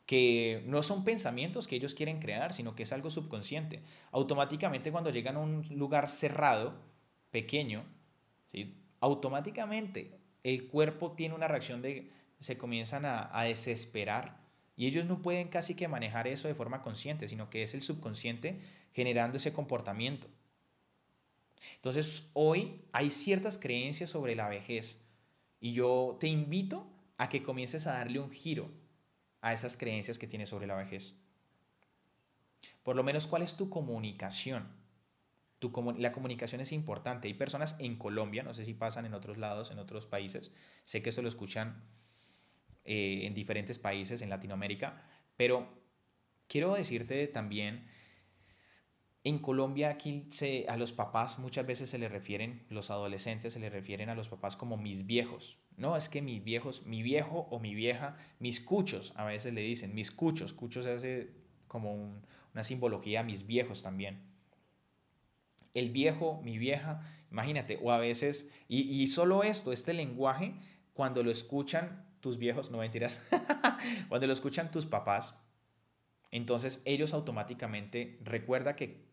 que 0.07 0.63
no 0.67 0.83
son 0.83 1.05
pensamientos 1.05 1.67
que 1.67 1.77
ellos 1.77 1.95
quieren 1.95 2.21
crear, 2.21 2.53
sino 2.53 2.75
que 2.75 2.85
es 2.85 2.93
algo 2.93 3.11
subconsciente. 3.11 3.83
Automáticamente 4.13 4.93
cuando 4.93 5.11
llegan 5.11 5.37
a 5.37 5.41
un 5.41 5.67
lugar 5.71 6.09
cerrado, 6.09 6.75
pequeño, 7.31 7.85
automáticamente 9.01 10.19
el 10.43 10.69
cuerpo 10.69 11.13
tiene 11.13 11.35
una 11.35 11.49
reacción 11.49 11.83
de, 11.83 12.11
se 12.39 12.57
comienzan 12.57 13.05
a 13.05 13.43
desesperar 13.45 14.47
y 14.77 14.87
ellos 14.87 15.07
no 15.07 15.23
pueden 15.23 15.49
casi 15.49 15.75
que 15.75 15.89
manejar 15.89 16.29
eso 16.29 16.49
de 16.49 16.55
forma 16.55 16.83
consciente, 16.83 17.29
sino 17.29 17.49
que 17.49 17.63
es 17.63 17.75
el 17.75 17.81
subconsciente 17.81 18.61
generando 18.93 19.39
ese 19.39 19.53
comportamiento. 19.53 20.29
Entonces, 21.77 22.29
hoy 22.33 22.83
hay 22.93 23.11
ciertas 23.11 23.59
creencias 23.59 24.11
sobre 24.11 24.35
la 24.35 24.49
vejez 24.49 25.01
y 25.61 25.73
yo 25.73 26.17
te 26.21 26.29
invito 26.29 26.87
a 27.19 27.29
que 27.29 27.43
comiences 27.43 27.87
a 27.87 27.93
darle 27.93 28.21
un 28.21 28.31
giro 28.31 28.71
a 29.41 29.53
esas 29.53 29.77
creencias 29.77 30.19
que 30.19 30.27
tienes 30.27 30.49
sobre 30.49 30.67
la 30.67 30.77
vejez. 30.77 31.15
Por 32.83 32.97
lo 32.97 33.03
menos, 33.03 33.27
¿cuál 33.27 33.43
es 33.43 33.57
tu 33.57 33.69
comunicación? 33.69 34.69
Tu, 35.59 35.73
la 35.99 36.13
comunicación 36.13 36.61
es 36.61 36.73
importante. 36.73 37.29
Hay 37.29 37.35
personas 37.35 37.77
en 37.79 37.97
Colombia, 37.97 38.43
no 38.43 38.55
sé 38.55 38.65
si 38.65 38.75
pasan 38.75 39.07
en 39.07 39.15
otros 39.15 39.39
lados, 39.39 39.71
en 39.71 39.79
otros 39.79 40.07
países, 40.07 40.53
sé 40.85 41.03
que 41.03 41.11
eso 41.11 41.23
lo 41.23 41.29
escuchan 41.29 41.83
eh, 42.85 43.23
en 43.27 43.35
diferentes 43.35 43.79
países 43.79 44.23
en 44.23 44.31
Latinoamérica, 44.31 45.03
pero 45.37 45.69
quiero 46.47 46.75
decirte 46.75 47.27
también 47.27 47.89
en 49.27 49.41
Colombia 49.41 49.91
aquí 49.91 50.25
se, 50.31 50.67
a 50.69 50.77
los 50.77 50.93
papás 50.93 51.41
muchas 51.41 51.67
veces 51.67 51.91
se 51.91 51.99
les 51.99 52.13
refieren, 52.13 52.65
los 52.71 52.93
adolescentes 52.93 53.55
se 53.55 53.59
les 53.59 53.73
refieren 53.73 54.09
a 54.09 54.15
los 54.15 54.29
papás 54.29 54.57
como 54.57 54.77
mis 54.77 55.05
viejos. 55.05 55.59
No, 55.77 55.97
es 55.97 56.09
que 56.09 56.23
mis 56.23 56.45
viejos, 56.45 56.87
mi 56.87 57.03
viejo 57.03 57.49
o 57.51 57.59
mi 57.59 57.75
vieja, 57.75 58.17
mis 58.39 58.61
cuchos, 58.61 59.13
a 59.17 59.25
veces 59.25 59.53
le 59.53 59.63
dicen, 59.63 59.97
mis 59.97 60.13
cuchos, 60.13 60.53
cuchos 60.53 60.87
hace 60.87 61.33
como 61.67 62.23
una 62.55 62.63
simbología 62.63 63.25
mis 63.25 63.49
viejos 63.49 63.83
también. 63.83 64.23
El 65.75 65.91
viejo, 65.91 66.41
mi 66.45 66.57
vieja, 66.57 67.01
imagínate, 67.33 67.81
o 67.83 67.91
a 67.91 67.99
veces, 67.99 68.49
y 68.69 69.05
solo 69.09 69.43
esto, 69.43 69.73
este 69.73 69.93
lenguaje, 69.93 70.55
cuando 70.93 71.25
lo 71.25 71.33
escuchan 71.33 72.07
tus 72.21 72.39
viejos, 72.39 72.71
no 72.71 72.79
mentiras, 72.79 73.21
cuando 74.09 74.29
lo 74.29 74.33
escuchan 74.33 74.71
tus 74.71 74.87
papás, 74.87 75.35
entonces 76.31 76.81
ellos 76.85 77.13
automáticamente 77.13 78.21
recuerda 78.23 78.77
que 78.77 79.06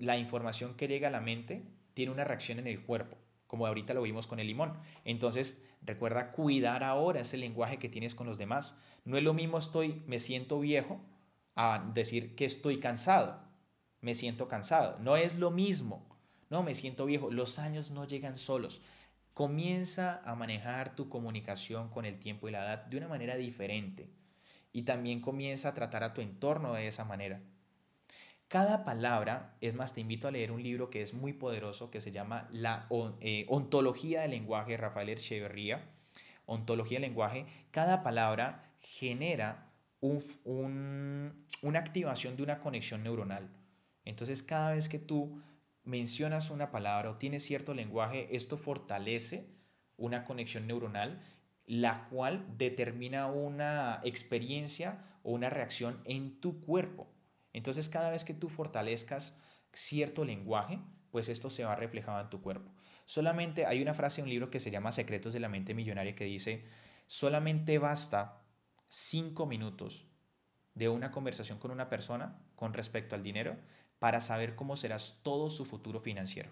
la 0.00 0.16
información 0.16 0.74
que 0.74 0.88
llega 0.88 1.08
a 1.08 1.12
la 1.12 1.20
mente 1.20 1.62
tiene 1.94 2.12
una 2.12 2.24
reacción 2.24 2.58
en 2.58 2.66
el 2.66 2.82
cuerpo, 2.82 3.16
como 3.46 3.66
ahorita 3.66 3.94
lo 3.94 4.02
vimos 4.02 4.26
con 4.26 4.40
el 4.40 4.46
limón. 4.46 4.78
Entonces, 5.04 5.62
recuerda 5.82 6.30
cuidar 6.30 6.82
ahora 6.82 7.20
ese 7.20 7.36
lenguaje 7.36 7.78
que 7.78 7.88
tienes 7.88 8.14
con 8.14 8.26
los 8.26 8.38
demás. 8.38 8.78
No 9.04 9.16
es 9.16 9.22
lo 9.22 9.34
mismo 9.34 9.58
estoy, 9.58 10.02
me 10.06 10.18
siento 10.18 10.58
viejo, 10.58 11.00
a 11.54 11.90
decir 11.92 12.34
que 12.34 12.46
estoy 12.46 12.80
cansado. 12.80 13.42
Me 14.00 14.14
siento 14.14 14.48
cansado. 14.48 14.98
No 15.00 15.16
es 15.16 15.34
lo 15.34 15.50
mismo. 15.50 16.08
No, 16.48 16.62
me 16.62 16.74
siento 16.74 17.04
viejo. 17.04 17.30
Los 17.30 17.58
años 17.58 17.90
no 17.90 18.06
llegan 18.06 18.38
solos. 18.38 18.80
Comienza 19.34 20.22
a 20.24 20.34
manejar 20.34 20.96
tu 20.96 21.08
comunicación 21.08 21.90
con 21.90 22.04
el 22.06 22.18
tiempo 22.18 22.48
y 22.48 22.52
la 22.52 22.64
edad 22.64 22.86
de 22.86 22.96
una 22.96 23.08
manera 23.08 23.36
diferente. 23.36 24.08
Y 24.72 24.82
también 24.82 25.20
comienza 25.20 25.68
a 25.68 25.74
tratar 25.74 26.02
a 26.02 26.14
tu 26.14 26.22
entorno 26.22 26.72
de 26.72 26.88
esa 26.88 27.04
manera. 27.04 27.42
Cada 28.50 28.84
palabra, 28.84 29.56
es 29.60 29.76
más, 29.76 29.94
te 29.94 30.00
invito 30.00 30.26
a 30.26 30.32
leer 30.32 30.50
un 30.50 30.60
libro 30.60 30.90
que 30.90 31.02
es 31.02 31.14
muy 31.14 31.32
poderoso 31.32 31.88
que 31.92 32.00
se 32.00 32.10
llama 32.10 32.48
La 32.50 32.88
eh, 33.20 33.46
Ontología 33.48 34.22
del 34.22 34.32
Lenguaje, 34.32 34.76
Rafael 34.76 35.08
Echeverría. 35.08 35.88
Ontología 36.46 36.96
del 36.98 37.08
Lenguaje. 37.08 37.46
Cada 37.70 38.02
palabra 38.02 38.74
genera 38.80 39.72
una 40.00 41.78
activación 41.78 42.36
de 42.36 42.42
una 42.42 42.58
conexión 42.58 43.04
neuronal. 43.04 43.48
Entonces, 44.04 44.42
cada 44.42 44.74
vez 44.74 44.88
que 44.88 44.98
tú 44.98 45.40
mencionas 45.84 46.50
una 46.50 46.72
palabra 46.72 47.10
o 47.12 47.18
tienes 47.18 47.44
cierto 47.44 47.72
lenguaje, 47.72 48.34
esto 48.34 48.58
fortalece 48.58 49.46
una 49.96 50.24
conexión 50.24 50.66
neuronal, 50.66 51.22
la 51.66 52.08
cual 52.08 52.44
determina 52.58 53.28
una 53.28 54.00
experiencia 54.02 55.20
o 55.22 55.30
una 55.30 55.50
reacción 55.50 56.00
en 56.04 56.40
tu 56.40 56.60
cuerpo. 56.60 57.06
Entonces 57.52 57.88
cada 57.88 58.10
vez 58.10 58.24
que 58.24 58.34
tú 58.34 58.48
fortalezcas 58.48 59.36
cierto 59.72 60.24
lenguaje, 60.24 60.80
pues 61.10 61.28
esto 61.28 61.50
se 61.50 61.64
va 61.64 61.74
reflejado 61.74 62.20
en 62.20 62.30
tu 62.30 62.40
cuerpo. 62.40 62.70
Solamente 63.04 63.66
hay 63.66 63.82
una 63.82 63.94
frase 63.94 64.20
en 64.20 64.24
un 64.24 64.30
libro 64.30 64.50
que 64.50 64.60
se 64.60 64.70
llama 64.70 64.92
Secretos 64.92 65.32
de 65.32 65.40
la 65.40 65.48
Mente 65.48 65.74
Millonaria 65.74 66.14
que 66.14 66.24
dice, 66.24 66.64
solamente 67.06 67.78
basta 67.78 68.42
cinco 68.88 69.46
minutos 69.46 70.06
de 70.74 70.88
una 70.88 71.10
conversación 71.10 71.58
con 71.58 71.70
una 71.70 71.88
persona 71.88 72.38
con 72.54 72.72
respecto 72.72 73.14
al 73.14 73.22
dinero 73.22 73.56
para 73.98 74.20
saber 74.20 74.54
cómo 74.54 74.76
serás 74.76 75.20
todo 75.22 75.50
su 75.50 75.64
futuro 75.64 76.00
financiero. 76.00 76.50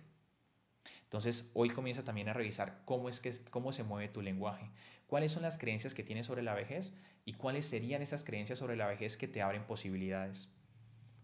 Entonces, 1.04 1.50
hoy 1.54 1.70
comienza 1.70 2.04
también 2.04 2.28
a 2.28 2.34
revisar 2.34 2.82
cómo 2.84 3.08
es 3.08 3.20
que 3.20 3.32
cómo 3.50 3.72
se 3.72 3.84
mueve 3.84 4.08
tu 4.08 4.20
lenguaje, 4.20 4.70
cuáles 5.06 5.32
son 5.32 5.42
las 5.42 5.56
creencias 5.56 5.94
que 5.94 6.02
tienes 6.02 6.26
sobre 6.26 6.42
la 6.42 6.54
vejez 6.54 6.92
y 7.24 7.34
cuáles 7.34 7.66
serían 7.66 8.02
esas 8.02 8.24
creencias 8.24 8.58
sobre 8.58 8.76
la 8.76 8.86
vejez 8.86 9.16
que 9.16 9.28
te 9.28 9.40
abren 9.40 9.66
posibilidades. 9.66 10.50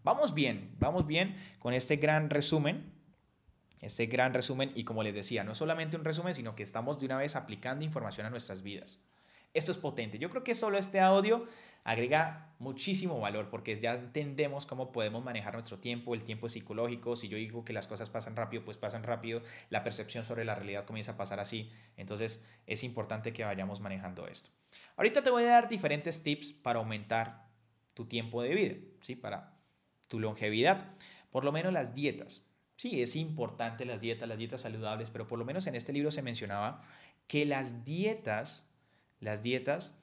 Vamos 0.05 0.35
bien, 0.35 0.69
vamos 0.77 1.07
bien 1.07 1.35
con 1.57 1.73
este 1.73 1.95
gran 1.95 2.29
resumen. 2.29 2.93
Este 3.81 4.05
gran 4.05 4.35
resumen 4.35 4.71
y 4.75 4.83
como 4.83 5.01
les 5.01 5.15
decía, 5.15 5.43
no 5.43 5.55
solamente 5.55 5.97
un 5.97 6.05
resumen, 6.05 6.35
sino 6.35 6.55
que 6.55 6.61
estamos 6.61 6.99
de 6.99 7.07
una 7.07 7.17
vez 7.17 7.35
aplicando 7.35 7.83
información 7.83 8.27
a 8.27 8.29
nuestras 8.29 8.61
vidas. 8.61 8.99
Esto 9.55 9.71
es 9.71 9.79
potente. 9.79 10.19
Yo 10.19 10.29
creo 10.29 10.43
que 10.43 10.53
solo 10.53 10.77
este 10.77 10.99
audio 10.99 11.47
agrega 11.83 12.53
muchísimo 12.59 13.19
valor 13.19 13.49
porque 13.49 13.79
ya 13.79 13.95
entendemos 13.95 14.67
cómo 14.67 14.91
podemos 14.91 15.23
manejar 15.23 15.55
nuestro 15.55 15.79
tiempo, 15.79 16.13
el 16.13 16.23
tiempo 16.23 16.49
psicológico. 16.49 17.15
Si 17.15 17.27
yo 17.27 17.37
digo 17.37 17.65
que 17.65 17.73
las 17.73 17.87
cosas 17.87 18.11
pasan 18.11 18.35
rápido, 18.35 18.63
pues 18.63 18.77
pasan 18.77 19.01
rápido. 19.01 19.41
La 19.71 19.83
percepción 19.83 20.23
sobre 20.23 20.45
la 20.45 20.53
realidad 20.53 20.85
comienza 20.85 21.13
a 21.13 21.17
pasar 21.17 21.39
así. 21.39 21.71
Entonces 21.97 22.45
es 22.67 22.83
importante 22.83 23.33
que 23.33 23.43
vayamos 23.43 23.79
manejando 23.79 24.27
esto. 24.27 24.51
Ahorita 24.97 25.23
te 25.23 25.31
voy 25.31 25.45
a 25.45 25.47
dar 25.47 25.67
diferentes 25.67 26.21
tips 26.21 26.53
para 26.53 26.77
aumentar 26.77 27.47
tu 27.95 28.05
tiempo 28.05 28.43
de 28.43 28.53
vida, 28.53 28.75
¿sí? 29.01 29.15
Para 29.15 29.54
tu 30.15 30.19
longevidad. 30.21 30.93
Por 31.29 31.43
lo 31.43 31.51
menos 31.51 31.73
las 31.73 31.93
dietas. 31.93 32.45
Sí, 32.77 33.01
es 33.01 33.17
importante 33.17 33.83
las 33.83 33.99
dietas, 33.99 34.29
las 34.29 34.37
dietas 34.37 34.61
saludables, 34.61 35.09
pero 35.09 35.27
por 35.27 35.37
lo 35.37 35.43
menos 35.43 35.67
en 35.67 35.75
este 35.75 35.91
libro 35.91 36.09
se 36.09 36.21
mencionaba 36.21 36.83
que 37.27 37.45
las 37.45 37.83
dietas 37.83 38.71
las 39.19 39.41
dietas 39.41 39.97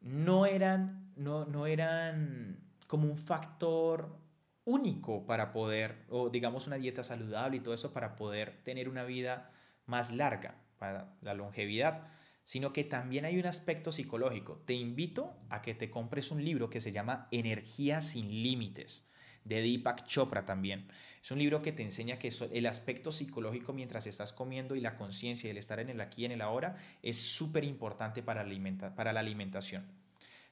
no 0.00 0.46
eran, 0.46 1.12
no, 1.16 1.44
no 1.46 1.66
eran 1.66 2.60
como 2.86 3.08
un 3.08 3.16
factor 3.16 4.16
único 4.64 5.26
para 5.26 5.52
poder, 5.52 6.04
o 6.10 6.28
digamos 6.28 6.66
una 6.66 6.76
dieta 6.76 7.02
saludable 7.02 7.56
y 7.56 7.60
todo 7.60 7.74
eso 7.74 7.92
para 7.92 8.14
poder 8.14 8.62
tener 8.62 8.88
una 8.88 9.04
vida 9.04 9.50
más 9.86 10.12
larga, 10.12 10.56
para 10.78 11.16
la 11.22 11.34
longevidad, 11.34 12.08
sino 12.44 12.72
que 12.72 12.84
también 12.84 13.24
hay 13.24 13.38
un 13.38 13.46
aspecto 13.46 13.90
psicológico. 13.90 14.62
Te 14.64 14.74
invito 14.74 15.34
a 15.48 15.62
que 15.62 15.74
te 15.74 15.90
compres 15.90 16.30
un 16.30 16.44
libro 16.44 16.70
que 16.70 16.80
se 16.80 16.92
llama 16.92 17.28
Energía 17.30 18.02
sin 18.02 18.28
Límites 18.42 19.07
de 19.44 19.62
Deepak 19.62 20.06
Chopra 20.06 20.46
también. 20.46 20.88
Es 21.22 21.30
un 21.30 21.38
libro 21.38 21.60
que 21.60 21.72
te 21.72 21.82
enseña 21.82 22.18
que 22.18 22.32
el 22.52 22.66
aspecto 22.66 23.12
psicológico 23.12 23.72
mientras 23.72 24.06
estás 24.06 24.32
comiendo 24.32 24.76
y 24.76 24.80
la 24.80 24.96
conciencia 24.96 25.52
y 25.52 25.56
estar 25.56 25.80
en 25.80 25.90
el 25.90 26.00
aquí 26.00 26.22
y 26.22 26.24
en 26.26 26.32
el 26.32 26.42
ahora 26.42 26.76
es 27.02 27.20
súper 27.20 27.64
importante 27.64 28.22
para, 28.22 28.46
para 28.94 29.12
la 29.12 29.20
alimentación. 29.20 29.84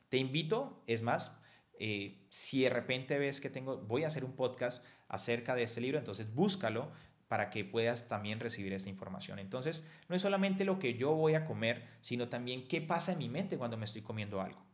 Te 0.09 0.19
invito, 0.19 0.83
es 0.87 1.03
más, 1.03 1.39
eh, 1.79 2.27
si 2.31 2.63
de 2.63 2.71
repente 2.71 3.19
ves 3.19 3.41
que 3.41 3.51
tengo, 3.51 3.79
voy 3.79 4.05
a 4.05 4.09
hacer 4.09 4.25
un 4.25 4.33
podcast 4.33 4.85
acerca 5.09 5.55
de 5.55 5.63
este 5.63 5.81
libro, 5.81 5.99
entonces 5.99 6.35
búscalo 6.35 6.91
para 7.29 7.51
que 7.51 7.65
puedas 7.65 8.09
también 8.09 8.41
recibir 8.41 8.73
esta 8.73 8.89
información. 8.89 9.39
Entonces, 9.39 9.85
no 10.09 10.17
es 10.17 10.23
solamente 10.23 10.65
lo 10.65 10.79
que 10.79 10.95
yo 10.95 11.15
voy 11.15 11.35
a 11.35 11.45
comer, 11.45 11.87
sino 12.01 12.29
también 12.29 12.69
qué 12.69 12.81
pasa 12.81 13.13
en 13.13 13.19
mi 13.19 13.29
mente 13.29 13.59
cuando 13.59 13.77
me 13.77 13.85
estoy 13.85 14.03
comiendo 14.03 14.41
algo. 14.41 14.66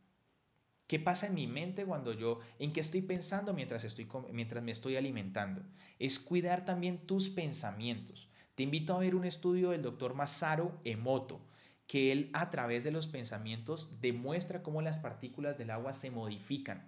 ¿Qué 0.93 1.01
pasa 1.01 1.27
en 1.27 1.33
mi 1.33 1.47
mente 1.47 1.87
cuando 1.87 2.13
yo, 2.13 2.41
en 2.59 2.71
qué 2.71 2.81
estoy 2.81 3.01
pensando 3.01 3.55
mientras, 3.55 3.83
estoy, 3.83 4.07
mientras 4.31 4.63
me 4.63 4.73
estoy 4.73 4.97
alimentando? 4.97 5.63
Es 5.99 6.19
cuidar 6.19 6.67
también 6.67 7.07
tus 7.07 7.31
pensamientos. 7.31 8.29
Te 8.55 8.65
invito 8.65 8.95
a 8.95 8.99
ver 8.99 9.15
un 9.15 9.25
estudio 9.25 9.71
del 9.71 9.81
doctor 9.81 10.13
Masaru 10.13 10.71
Emoto, 10.85 11.41
que 11.87 12.13
él 12.13 12.29
a 12.35 12.51
través 12.51 12.85
de 12.85 12.91
los 12.91 13.07
pensamientos 13.07 14.03
demuestra 14.03 14.63
cómo 14.63 14.83
las 14.83 14.99
partículas 14.99 15.57
del 15.57 15.71
agua 15.71 15.95
se 15.95 16.11
modifican. 16.11 16.87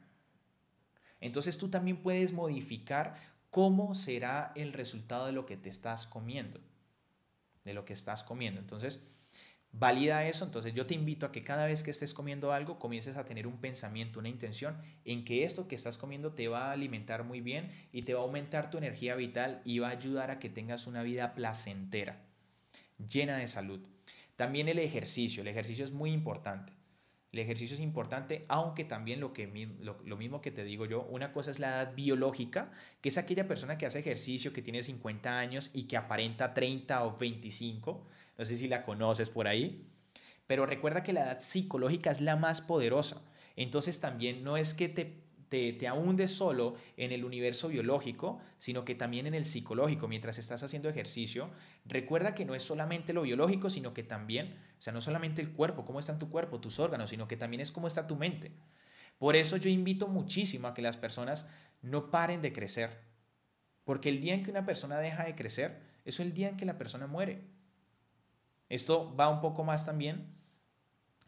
Entonces 1.22 1.56
tú 1.56 1.70
también 1.70 2.02
puedes 2.02 2.34
modificar 2.34 3.14
cómo 3.48 3.94
será 3.94 4.52
el 4.54 4.74
resultado 4.74 5.24
de 5.24 5.32
lo 5.32 5.46
que 5.46 5.56
te 5.56 5.70
estás 5.70 6.06
comiendo, 6.06 6.60
de 7.64 7.72
lo 7.72 7.86
que 7.86 7.94
estás 7.94 8.22
comiendo. 8.22 8.60
Entonces, 8.60 9.02
valida 9.76 10.26
eso, 10.26 10.44
entonces 10.44 10.72
yo 10.72 10.86
te 10.86 10.94
invito 10.94 11.26
a 11.26 11.32
que 11.32 11.42
cada 11.42 11.66
vez 11.66 11.82
que 11.82 11.90
estés 11.90 12.14
comiendo 12.14 12.52
algo 12.52 12.78
comiences 12.78 13.16
a 13.16 13.24
tener 13.24 13.46
un 13.46 13.58
pensamiento, 13.58 14.20
una 14.20 14.28
intención 14.28 14.76
en 15.04 15.24
que 15.24 15.44
esto 15.44 15.66
que 15.66 15.74
estás 15.74 15.98
comiendo 15.98 16.32
te 16.32 16.48
va 16.48 16.68
a 16.68 16.72
alimentar 16.72 17.24
muy 17.24 17.40
bien 17.40 17.70
y 17.92 18.02
te 18.02 18.14
va 18.14 18.20
a 18.20 18.24
aumentar 18.24 18.70
tu 18.70 18.78
energía 18.78 19.16
vital 19.16 19.60
y 19.64 19.80
va 19.80 19.88
a 19.88 19.92
ayudar 19.92 20.30
a 20.30 20.38
que 20.38 20.48
tengas 20.48 20.86
una 20.86 21.02
vida 21.02 21.34
placentera, 21.34 22.22
llena 22.98 23.36
de 23.36 23.48
salud. 23.48 23.80
También 24.36 24.68
el 24.68 24.78
ejercicio, 24.78 25.42
el 25.42 25.48
ejercicio 25.48 25.84
es 25.84 25.92
muy 25.92 26.12
importante. 26.12 26.72
El 27.34 27.40
ejercicio 27.40 27.74
es 27.74 27.80
importante, 27.80 28.44
aunque 28.46 28.84
también 28.84 29.18
lo, 29.18 29.32
que, 29.32 29.48
lo, 29.82 30.16
mismo 30.16 30.40
que 30.40 30.52
te 30.52 30.62
digo 30.62 30.86
yo, 30.86 31.02
una 31.10 31.32
cosa 31.32 31.50
es 31.50 31.58
la 31.58 31.70
edad 31.70 31.92
biológica, 31.92 32.70
que 33.00 33.08
es 33.08 33.18
aquella 33.18 33.48
persona 33.48 33.76
que 33.76 33.86
hace 33.86 33.98
ejercicio, 33.98 34.52
que 34.52 34.62
tiene 34.62 34.84
50 34.84 35.36
años 35.36 35.72
y 35.74 35.88
que 35.88 35.96
aparenta 35.96 36.54
30 36.54 37.04
o 37.04 37.18
25. 37.18 38.06
No 38.38 38.44
sé 38.44 38.54
si 38.54 38.68
la 38.68 38.84
conoces 38.84 39.30
por 39.30 39.48
ahí. 39.48 39.84
Pero 40.46 40.64
recuerda 40.64 41.02
que 41.02 41.12
la 41.12 41.24
edad 41.24 41.40
psicológica 41.40 42.12
es 42.12 42.20
la 42.20 42.36
más 42.36 42.60
poderosa. 42.60 43.20
Entonces 43.56 43.98
también 43.98 44.44
no 44.44 44.56
es 44.56 44.72
que 44.72 44.88
te 44.88 45.23
te, 45.54 45.72
te 46.16 46.28
solo 46.28 46.74
en 46.96 47.12
el 47.12 47.24
universo 47.24 47.68
biológico, 47.68 48.40
sino 48.58 48.84
que 48.84 48.96
también 48.96 49.28
en 49.28 49.34
el 49.34 49.44
psicológico. 49.44 50.08
Mientras 50.08 50.36
estás 50.38 50.64
haciendo 50.64 50.88
ejercicio, 50.88 51.48
recuerda 51.84 52.34
que 52.34 52.44
no 52.44 52.56
es 52.56 52.64
solamente 52.64 53.12
lo 53.12 53.22
biológico, 53.22 53.70
sino 53.70 53.94
que 53.94 54.02
también, 54.02 54.58
o 54.76 54.82
sea, 54.82 54.92
no 54.92 55.00
solamente 55.00 55.40
el 55.40 55.52
cuerpo, 55.52 55.84
cómo 55.84 56.00
está 56.00 56.18
tu 56.18 56.28
cuerpo, 56.28 56.58
tus 56.58 56.80
órganos, 56.80 57.10
sino 57.10 57.28
que 57.28 57.36
también 57.36 57.60
es 57.60 57.70
cómo 57.70 57.86
está 57.86 58.08
tu 58.08 58.16
mente. 58.16 58.50
Por 59.18 59.36
eso 59.36 59.56
yo 59.56 59.70
invito 59.70 60.08
muchísimo 60.08 60.66
a 60.66 60.74
que 60.74 60.82
las 60.82 60.96
personas 60.96 61.48
no 61.82 62.10
paren 62.10 62.42
de 62.42 62.52
crecer. 62.52 62.98
Porque 63.84 64.08
el 64.08 64.20
día 64.20 64.34
en 64.34 64.42
que 64.42 64.50
una 64.50 64.66
persona 64.66 64.98
deja 64.98 65.22
de 65.22 65.36
crecer, 65.36 65.80
es 66.04 66.18
el 66.18 66.34
día 66.34 66.48
en 66.48 66.56
que 66.56 66.64
la 66.64 66.78
persona 66.78 67.06
muere. 67.06 67.42
Esto 68.68 69.14
va 69.14 69.28
un 69.28 69.40
poco 69.40 69.62
más 69.62 69.86
también 69.86 70.34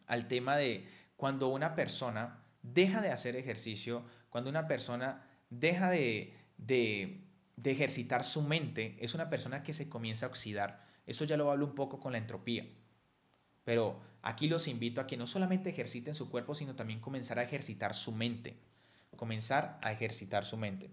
al 0.09 0.27
tema 0.27 0.57
de 0.57 0.89
cuando 1.17 1.47
una 1.49 1.77
persona 1.77 2.43
deja 2.73 3.01
de 3.01 3.11
hacer 3.11 3.37
ejercicio, 3.37 4.05
cuando 4.31 4.51
una 4.51 4.67
persona 4.67 5.23
deja 5.51 5.91
de, 5.91 6.35
de, 6.59 7.23
ejercitar 7.65 8.25
su 8.25 8.43
mente, 8.43 8.97
es 9.01 9.15
una 9.15 9.31
persona 9.31 9.63
que 9.63 9.75
se 9.75 9.89
comienza 9.89 10.27
a 10.27 10.29
oxidar. 10.29 10.85
Eso 11.07 11.25
ya 11.25 11.37
lo 11.37 11.51
hablo 11.51 11.67
un 11.67 11.75
poco 11.75 12.01
con 12.01 12.13
la 12.13 12.19
entropía. 12.19 12.67
Pero 13.65 14.01
aquí 14.23 14.49
los 14.49 14.69
invito 14.69 15.01
a 15.01 15.07
que 15.07 15.17
no 15.17 15.27
solamente 15.27 15.71
ejerciten 15.71 16.15
su 16.15 16.31
cuerpo, 16.31 16.55
sino 16.55 16.77
también 16.77 17.01
comenzar 17.01 17.39
a 17.39 17.43
ejercitar 17.43 17.95
su 17.95 18.13
mente. 18.13 18.57
Comenzar 19.17 19.79
a 19.83 19.93
ejercitar 19.93 20.45
su 20.45 20.57
mente. 20.57 20.91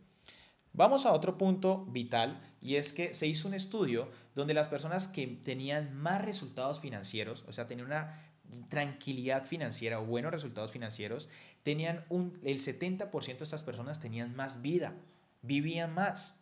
Vamos 0.75 1.05
a 1.05 1.11
otro 1.11 1.37
punto 1.37 1.85
vital 1.85 2.41
y 2.59 2.77
es 2.77 2.93
que 2.93 3.13
se 3.13 3.27
hizo 3.27 3.47
un 3.47 3.53
estudio 3.53 4.09
donde 4.33 4.55
las 4.55 4.67
personas 4.67 5.07
que 5.07 5.27
tenían 5.27 5.95
más 5.95 6.25
resultados 6.25 6.79
financieros, 6.79 7.43
o 7.47 7.53
sea, 7.53 7.67
tenían 7.67 7.87
una 7.87 8.32
tranquilidad 8.69 9.45
financiera 9.45 9.99
o 9.99 10.05
buenos 10.05 10.31
resultados 10.31 10.71
financieros, 10.71 11.29
tenían 11.63 12.05
un, 12.09 12.39
el 12.43 12.59
70% 12.59 13.37
de 13.37 13.43
estas 13.43 13.63
personas 13.63 13.99
tenían 13.99 14.35
más 14.35 14.61
vida, 14.61 14.95
vivían 15.41 15.93
más. 15.93 16.39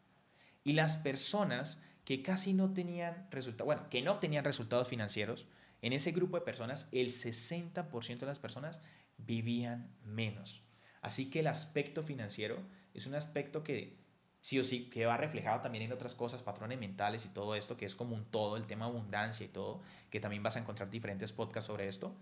Y 0.64 0.74
las 0.74 0.98
personas 0.98 1.82
que 2.06 2.22
casi 2.22 2.54
no 2.54 2.74
tenían 2.74 3.28
resultados, 3.32 3.66
bueno, 3.66 3.90
que 3.90 4.02
no 4.02 4.20
tenían 4.20 4.44
resultados 4.44 4.88
financieros, 4.88 5.46
en 5.82 5.94
ese 5.94 6.12
grupo 6.12 6.38
de 6.38 6.46
personas, 6.46 6.90
el 6.92 7.08
60% 7.08 8.20
de 8.20 8.26
las 8.26 8.40
personas 8.40 8.82
vivían 9.18 9.90
menos. 10.04 10.64
Así 11.02 11.30
que 11.30 11.40
el 11.40 11.48
aspecto 11.48 12.04
financiero 12.04 12.58
es 12.94 13.08
un 13.08 13.16
aspecto 13.16 13.64
que 13.64 14.01
sí 14.42 14.60
o 14.60 14.64
sí, 14.64 14.90
que 14.90 15.06
va 15.06 15.18
reflejado 15.18 15.62
también 15.62 15.86
en 15.86 15.94
otras 15.94 16.16
cosas, 16.16 16.44
patrones 16.44 16.80
mentales 16.80 17.26
y 17.26 17.30
todo 17.30 17.56
esto, 17.56 17.78
que 17.78 17.86
es 17.86 17.96
como 17.96 18.16
un 18.16 18.26
todo, 18.26 18.58
el 18.58 18.66
tema 18.66 18.86
abundancia 18.86 19.46
y 19.46 19.50
todo, 19.50 19.82
que 20.10 20.20
también 20.20 20.44
vas 20.44 20.56
a 20.56 20.60
encontrar 20.60 20.90
diferentes 20.90 21.32
podcasts 21.32 21.68
sobre 21.68 21.88
esto. 21.88 22.14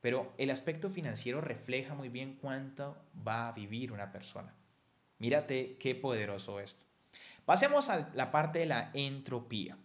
Pero 0.00 0.32
el 0.38 0.50
aspecto 0.50 0.88
financiero 0.88 1.40
refleja 1.40 1.94
muy 1.94 2.08
bien 2.08 2.38
cuánto 2.40 2.96
va 3.26 3.48
a 3.48 3.52
vivir 3.52 3.92
una 3.92 4.12
persona. 4.12 4.54
Mírate 5.18 5.76
qué 5.78 5.94
poderoso 5.94 6.60
esto. 6.60 6.84
Pasemos 7.44 7.90
a 7.90 8.10
la 8.14 8.30
parte 8.30 8.60
de 8.60 8.66
la 8.66 8.90
entropía. 8.94 9.76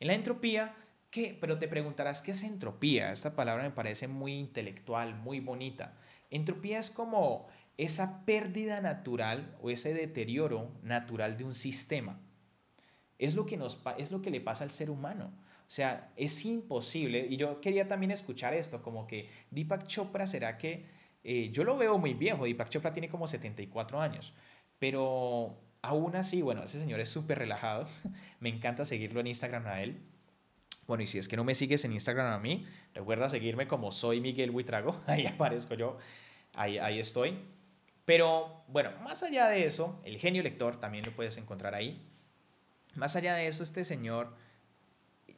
En 0.00 0.08
la 0.08 0.14
entropía, 0.14 0.74
¿qué? 1.10 1.36
Pero 1.40 1.58
te 1.58 1.68
preguntarás, 1.68 2.22
¿qué 2.22 2.32
es 2.32 2.42
entropía? 2.42 3.12
Esta 3.12 3.36
palabra 3.36 3.62
me 3.62 3.70
parece 3.70 4.08
muy 4.08 4.34
intelectual, 4.34 5.14
muy 5.14 5.40
bonita. 5.40 5.94
Entropía 6.30 6.78
es 6.78 6.90
como 6.90 7.48
esa 7.78 8.24
pérdida 8.26 8.80
natural 8.80 9.56
o 9.62 9.70
ese 9.70 9.94
deterioro 9.94 10.70
natural 10.82 11.36
de 11.36 11.44
un 11.44 11.54
sistema. 11.54 12.20
Es 13.18 13.34
lo 13.34 13.46
que, 13.46 13.56
nos, 13.56 13.80
es 13.96 14.10
lo 14.10 14.20
que 14.20 14.30
le 14.30 14.40
pasa 14.40 14.64
al 14.64 14.70
ser 14.70 14.90
humano. 14.90 15.32
O 15.68 15.70
sea, 15.70 16.12
es 16.16 16.44
imposible, 16.44 17.26
y 17.28 17.36
yo 17.36 17.60
quería 17.60 17.86
también 17.88 18.10
escuchar 18.10 18.54
esto, 18.54 18.82
como 18.82 19.06
que 19.06 19.28
Deepak 19.50 19.86
Chopra 19.86 20.26
será 20.26 20.56
que, 20.56 20.86
eh, 21.24 21.50
yo 21.52 21.62
lo 21.62 21.76
veo 21.76 21.98
muy 21.98 22.14
viejo, 22.14 22.44
Deepak 22.44 22.70
Chopra 22.70 22.92
tiene 22.92 23.08
como 23.08 23.26
74 23.26 24.00
años, 24.00 24.32
pero 24.78 25.60
aún 25.82 26.16
así, 26.16 26.40
bueno, 26.40 26.64
ese 26.64 26.80
señor 26.80 27.00
es 27.00 27.10
súper 27.10 27.38
relajado, 27.38 27.86
me 28.40 28.48
encanta 28.48 28.86
seguirlo 28.86 29.20
en 29.20 29.26
Instagram 29.26 29.66
a 29.66 29.82
él. 29.82 30.00
Bueno, 30.86 31.02
y 31.02 31.06
si 31.06 31.18
es 31.18 31.28
que 31.28 31.36
no 31.36 31.44
me 31.44 31.54
sigues 31.54 31.84
en 31.84 31.92
Instagram 31.92 32.32
a 32.32 32.38
mí, 32.38 32.64
recuerda 32.94 33.28
seguirme 33.28 33.66
como 33.66 33.92
soy 33.92 34.22
Miguel 34.22 34.50
Huitrago, 34.50 34.98
ahí 35.06 35.26
aparezco 35.26 35.74
yo, 35.74 35.98
ahí, 36.54 36.78
ahí 36.78 36.98
estoy. 36.98 37.38
Pero 38.08 38.64
bueno, 38.68 38.90
más 39.02 39.22
allá 39.22 39.48
de 39.48 39.66
eso, 39.66 40.00
el 40.02 40.16
genio 40.16 40.42
lector 40.42 40.80
también 40.80 41.04
lo 41.04 41.12
puedes 41.14 41.36
encontrar 41.36 41.74
ahí. 41.74 42.08
Más 42.94 43.16
allá 43.16 43.34
de 43.34 43.48
eso, 43.48 43.62
este 43.62 43.84
señor, 43.84 44.34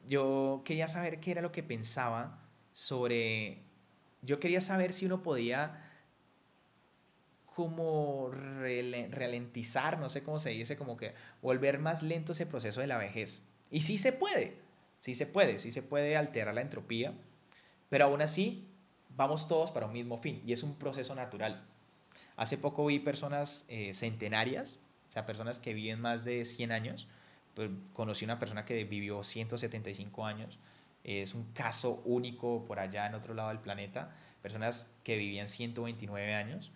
yo 0.07 0.61
quería 0.63 0.87
saber 0.87 1.19
qué 1.19 1.31
era 1.31 1.41
lo 1.41 1.51
que 1.51 1.63
pensaba 1.63 2.39
sobre, 2.71 3.57
yo 4.21 4.39
quería 4.39 4.61
saber 4.61 4.93
si 4.93 5.05
uno 5.05 5.21
podía 5.21 5.83
como 7.43 8.31
ralentizar, 8.31 9.99
no 9.99 10.07
sé 10.07 10.23
cómo 10.23 10.39
se 10.39 10.51
dice, 10.51 10.77
como 10.77 10.95
que 10.95 11.13
volver 11.41 11.77
más 11.77 12.03
lento 12.03 12.31
ese 12.31 12.45
proceso 12.45 12.79
de 12.79 12.87
la 12.87 12.97
vejez. 12.97 13.43
Y 13.69 13.81
sí 13.81 13.97
se 13.97 14.13
puede, 14.13 14.55
sí 14.97 15.13
se 15.13 15.25
puede, 15.25 15.59
sí 15.59 15.71
se 15.71 15.83
puede 15.83 16.15
alterar 16.15 16.55
la 16.55 16.61
entropía, 16.61 17.13
pero 17.89 18.05
aún 18.05 18.21
así 18.21 18.69
vamos 19.09 19.49
todos 19.49 19.71
para 19.71 19.87
un 19.87 19.91
mismo 19.91 20.17
fin 20.19 20.41
y 20.45 20.53
es 20.53 20.63
un 20.63 20.75
proceso 20.75 21.13
natural. 21.15 21.67
Hace 22.41 22.57
poco 22.57 22.87
vi 22.87 22.97
personas 22.97 23.65
eh, 23.67 23.93
centenarias, 23.93 24.79
o 25.09 25.11
sea, 25.11 25.27
personas 25.27 25.59
que 25.59 25.75
viven 25.75 26.01
más 26.01 26.25
de 26.25 26.43
100 26.43 26.71
años. 26.71 27.07
Pues, 27.53 27.69
conocí 27.93 28.25
una 28.25 28.39
persona 28.39 28.65
que 28.65 28.83
vivió 28.83 29.21
175 29.21 30.25
años. 30.25 30.57
Es 31.03 31.35
un 31.35 31.43
caso 31.53 32.01
único 32.03 32.65
por 32.65 32.79
allá 32.79 33.05
en 33.05 33.13
otro 33.13 33.35
lado 33.35 33.49
del 33.49 33.59
planeta. 33.59 34.15
Personas 34.41 34.89
que 35.03 35.17
vivían 35.17 35.47
129 35.47 36.33
años. 36.33 36.71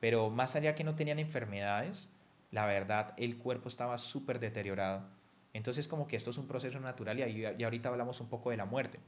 Pero 0.00 0.30
más 0.30 0.56
allá 0.56 0.74
que 0.74 0.84
no 0.84 0.94
tenían 0.94 1.18
enfermedades, 1.18 2.08
la 2.50 2.64
verdad, 2.64 3.12
el 3.18 3.36
cuerpo 3.36 3.68
estaba 3.68 3.98
súper 3.98 4.40
deteriorado. 4.40 5.06
Entonces, 5.52 5.86
como 5.86 6.08
que 6.08 6.16
esto 6.16 6.30
es 6.30 6.38
un 6.38 6.46
proceso 6.46 6.80
natural 6.80 7.18
y, 7.18 7.44
y 7.58 7.62
ahorita 7.62 7.90
hablamos 7.90 8.22
un 8.22 8.30
poco 8.30 8.52
de 8.52 8.56
la 8.56 8.64
muerte. 8.64 9.00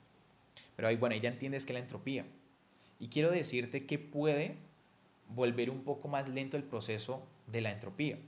Pero 0.76 0.88
ahí, 0.88 0.96
bueno, 0.96 1.16
ya 1.16 1.30
entiendes 1.30 1.64
que 1.64 1.72
la 1.72 1.78
entropía. 1.78 2.26
Y 3.00 3.08
quiero 3.08 3.30
decirte 3.30 3.86
que 3.86 3.98
puede 3.98 4.58
volver 5.34 5.70
un 5.70 5.84
poco 5.84 6.08
más 6.08 6.28
lento 6.28 6.56
el 6.56 6.64
proceso 6.64 7.26
de 7.46 7.60
la 7.60 7.70
entropía, 7.70 8.18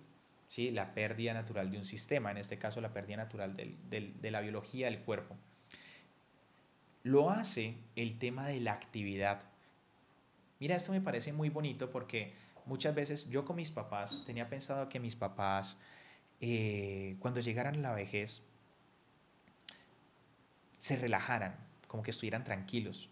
¿sí? 0.49 0.71
la 0.71 0.95
pérdida 0.95 1.35
natural 1.35 1.71
de 1.71 1.79
un 1.79 1.85
sistema, 1.85 2.31
en 2.31 2.39
este 2.39 2.59
caso 2.59 2.81
la 2.81 2.93
pérdida 2.93 3.19
natural 3.19 3.57
de 3.57 4.31
la 4.31 4.41
biología 4.41 4.87
del 4.87 5.01
cuerpo. 5.01 5.37
Lo 7.03 7.31
hace 7.31 7.77
el 7.97 8.19
tema 8.19 8.47
de 8.49 8.61
la 8.61 8.73
actividad. 8.73 9.43
Mira, 10.59 10.77
esto 10.77 10.93
me 10.93 11.03
parece 11.03 11.33
muy 11.33 11.51
bonito 11.51 11.91
porque 11.91 12.33
muchas 12.65 12.95
veces 12.95 13.29
yo 13.29 13.45
con 13.45 13.57
mis 13.57 13.71
papás 13.71 14.25
tenía 14.25 14.49
pensado 14.49 14.89
que 14.89 15.01
mis 15.01 15.17
papás, 15.17 15.79
eh, 16.41 17.17
cuando 17.19 17.41
llegaran 17.41 17.77
a 17.77 17.79
la 17.79 17.93
vejez, 17.93 18.43
se 20.79 20.97
relajaran, 20.97 21.57
como 21.89 22.03
que 22.03 22.11
estuvieran 22.11 22.45
tranquilos. 22.45 23.11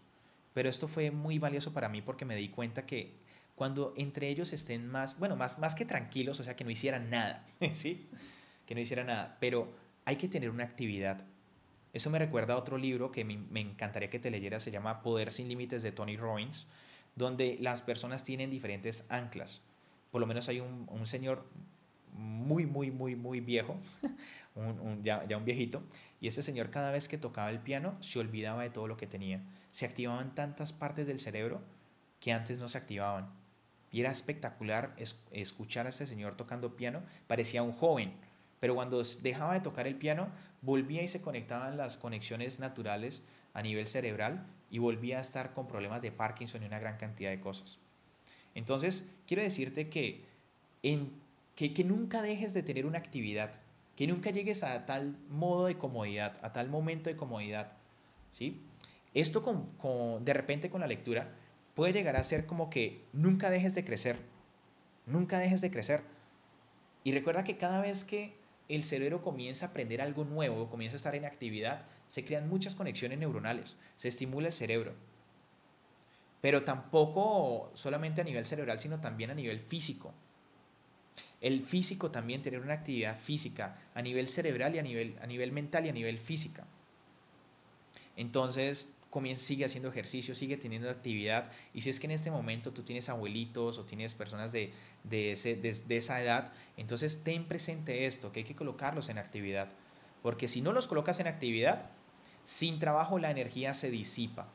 Pero 0.53 0.69
esto 0.69 0.87
fue 0.87 1.11
muy 1.11 1.39
valioso 1.39 1.73
para 1.73 1.89
mí 1.89 2.01
porque 2.01 2.25
me 2.25 2.35
di 2.35 2.49
cuenta 2.49 2.85
que 2.85 3.22
cuando 3.55 3.93
entre 3.97 4.29
ellos 4.29 4.51
estén 4.53 4.87
más, 4.87 5.19
bueno, 5.19 5.35
más, 5.35 5.59
más 5.59 5.75
que 5.75 5.85
tranquilos, 5.85 6.39
o 6.39 6.43
sea, 6.43 6.55
que 6.55 6.63
no 6.63 6.71
hicieran 6.71 7.09
nada, 7.09 7.45
¿sí? 7.73 8.07
Que 8.65 8.75
no 8.75 8.81
hicieran 8.81 9.07
nada, 9.07 9.37
pero 9.39 9.73
hay 10.05 10.15
que 10.15 10.27
tener 10.27 10.49
una 10.49 10.63
actividad. 10.63 11.25
Eso 11.93 12.09
me 12.09 12.17
recuerda 12.17 12.55
a 12.55 12.57
otro 12.57 12.77
libro 12.77 13.11
que 13.11 13.23
me, 13.23 13.37
me 13.37 13.61
encantaría 13.61 14.09
que 14.09 14.19
te 14.19 14.31
leyeras, 14.31 14.63
se 14.63 14.71
llama 14.71 15.03
Poder 15.03 15.31
sin 15.31 15.47
Límites 15.47 15.83
de 15.83 15.91
Tony 15.91 16.17
Robbins, 16.17 16.67
donde 17.15 17.57
las 17.59 17.83
personas 17.83 18.23
tienen 18.23 18.49
diferentes 18.49 19.05
anclas. 19.09 19.61
Por 20.11 20.19
lo 20.19 20.25
menos 20.25 20.49
hay 20.49 20.59
un, 20.59 20.87
un 20.89 21.05
señor 21.05 21.45
muy, 22.11 22.65
muy, 22.65 22.89
muy, 22.89 23.15
muy 23.15 23.39
viejo, 23.39 23.77
un, 24.55 24.79
un, 24.79 25.03
ya, 25.03 25.25
ya 25.27 25.37
un 25.37 25.45
viejito, 25.45 25.83
y 26.19 26.27
ese 26.27 26.41
señor 26.41 26.71
cada 26.71 26.91
vez 26.91 27.07
que 27.07 27.19
tocaba 27.19 27.51
el 27.51 27.59
piano 27.59 27.95
se 28.01 28.19
olvidaba 28.19 28.63
de 28.63 28.71
todo 28.71 28.87
lo 28.87 28.97
que 28.97 29.05
tenía. 29.05 29.43
Se 29.69 29.85
activaban 29.85 30.33
tantas 30.33 30.73
partes 30.73 31.05
del 31.05 31.19
cerebro 31.19 31.61
que 32.19 32.31
antes 32.31 32.57
no 32.57 32.67
se 32.69 32.77
activaban 32.77 33.42
y 33.93 34.01
era 34.01 34.11
espectacular 34.11 34.95
escuchar 35.31 35.85
a 35.85 35.89
este 35.89 36.07
señor 36.07 36.35
tocando 36.35 36.75
piano. 36.75 37.03
Parecía 37.27 37.61
un 37.61 37.71
joven, 37.71 38.11
pero 38.59 38.73
cuando 38.73 39.03
dejaba 39.21 39.53
de 39.53 39.59
tocar 39.59 39.85
el 39.85 39.95
piano, 39.95 40.29
volvía 40.61 41.03
y 41.03 41.07
se 41.07 41.21
conectaban 41.21 41.77
las 41.77 41.97
conexiones 41.97 42.59
naturales 42.59 43.21
a 43.53 43.61
nivel 43.61 43.87
cerebral 43.87 44.47
y 44.71 44.79
volvía 44.79 45.19
a 45.19 45.21
estar 45.21 45.53
con 45.53 45.67
problemas 45.67 46.01
de 46.01 46.11
Parkinson 46.11 46.63
y 46.63 46.65
una 46.65 46.79
gran 46.79 46.97
cantidad 46.97 47.29
de 47.29 47.39
cosas. 47.39 47.77
Entonces, 48.55 49.07
quiero 49.27 49.43
decirte 49.43 49.89
que, 49.89 50.25
en, 50.81 51.11
que, 51.55 51.83
nunca 51.83 52.23
dejes 52.23 52.55
de 52.55 52.63
tener 52.63 52.87
una 52.87 52.97
actividad, 52.97 53.59
que 53.95 54.07
nunca 54.07 54.31
llegues 54.31 54.63
a 54.63 54.87
tal 54.87 55.17
modo 55.29 55.67
de 55.67 55.77
comodidad, 55.77 56.35
a 56.41 56.51
tal 56.51 56.67
momento 56.67 57.11
de 57.11 57.15
comodidad. 57.15 57.73
¿sí? 58.31 58.59
Esto 59.13 59.43
con, 59.43 60.25
de 60.25 60.33
repente 60.33 60.71
con 60.71 60.81
la 60.81 60.87
lectura 60.87 61.29
puede 61.75 61.93
llegar 61.93 62.15
a 62.15 62.23
ser 62.23 62.45
como 62.45 62.69
que 62.69 63.01
nunca 63.13 63.49
dejes 63.49 63.75
de 63.75 63.85
crecer, 63.85 64.17
nunca 65.05 65.39
dejes 65.39 65.61
de 65.61 65.71
crecer. 65.71 66.01
Y 67.03 67.11
recuerda 67.11 67.43
que 67.43 67.57
cada 67.57 67.81
vez 67.81 68.03
que 68.03 68.33
el 68.69 68.83
cerebro 68.83 69.21
comienza 69.21 69.65
a 69.65 69.69
aprender 69.69 70.01
algo 70.01 70.23
nuevo, 70.23 70.69
comienza 70.69 70.95
a 70.95 70.97
estar 70.97 71.15
en 71.15 71.25
actividad, 71.25 71.85
se 72.07 72.23
crean 72.23 72.49
muchas 72.49 72.75
conexiones 72.75 73.19
neuronales, 73.19 73.77
se 73.95 74.07
estimula 74.07 74.47
el 74.47 74.53
cerebro. 74.53 74.93
Pero 76.41 76.63
tampoco 76.63 77.71
solamente 77.73 78.21
a 78.21 78.25
nivel 78.25 78.45
cerebral, 78.45 78.79
sino 78.79 78.99
también 78.99 79.31
a 79.31 79.35
nivel 79.35 79.59
físico. 79.59 80.13
El 81.41 81.61
físico 81.61 82.11
también 82.11 82.41
tener 82.41 82.59
una 82.59 82.73
actividad 82.73 83.19
física 83.19 83.75
a 83.93 84.01
nivel 84.01 84.27
cerebral 84.27 84.75
y 84.75 84.79
a 84.79 84.83
nivel, 84.83 85.17
a 85.21 85.27
nivel 85.27 85.51
mental 85.51 85.85
y 85.85 85.89
a 85.89 85.93
nivel 85.93 86.19
física. 86.19 86.65
Entonces, 88.15 88.93
comienza, 89.13 89.43
sigue 89.43 89.63
haciendo 89.63 89.89
ejercicio, 89.89 90.33
sigue 90.33 90.57
teniendo 90.57 90.89
actividad. 90.89 91.51
Y 91.71 91.81
si 91.81 91.91
es 91.91 91.99
que 91.99 92.07
en 92.07 92.11
este 92.13 92.31
momento 92.31 92.73
tú 92.73 92.81
tienes 92.81 93.09
abuelitos 93.09 93.77
o 93.77 93.85
tienes 93.85 94.15
personas 94.15 94.51
de, 94.51 94.73
de, 95.03 95.33
ese, 95.33 95.55
de, 95.55 95.97
esa 95.97 96.19
edad, 96.19 96.51
entonces 96.77 97.23
ten 97.23 97.47
presente 97.47 98.07
esto, 98.07 98.31
que 98.31 98.39
hay 98.39 98.43
que 98.43 98.55
colocarlos 98.55 99.09
en 99.09 99.19
actividad. 99.19 99.69
Porque 100.23 100.47
si 100.47 100.61
no 100.61 100.73
los 100.73 100.87
colocas 100.87 101.19
en 101.19 101.27
actividad, 101.27 101.91
sin 102.43 102.79
trabajo 102.79 103.19
la 103.19 103.29
energía 103.29 103.75
se 103.75 103.91
disipa. 103.91 104.47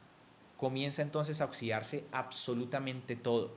Comienza 0.56 1.02
entonces 1.02 1.40
a 1.40 1.44
oxidarse 1.44 2.04
absolutamente 2.10 3.14
todo. 3.14 3.54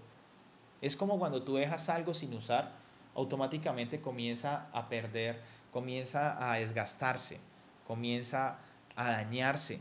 Es 0.83 0.95
como 0.95 1.17
cuando 1.17 1.41
tú 1.41 1.55
dejas 1.55 1.89
algo 1.89 2.13
sin 2.13 2.31
usar, 2.35 2.75
automáticamente 3.15 4.01
comienza 4.01 4.69
a 4.71 4.87
perder, 4.87 5.41
comienza 5.71 6.51
a 6.51 6.59
desgastarse, 6.59 7.39
comienza 7.87 8.59
a 8.95 9.09
dañarse 9.09 9.79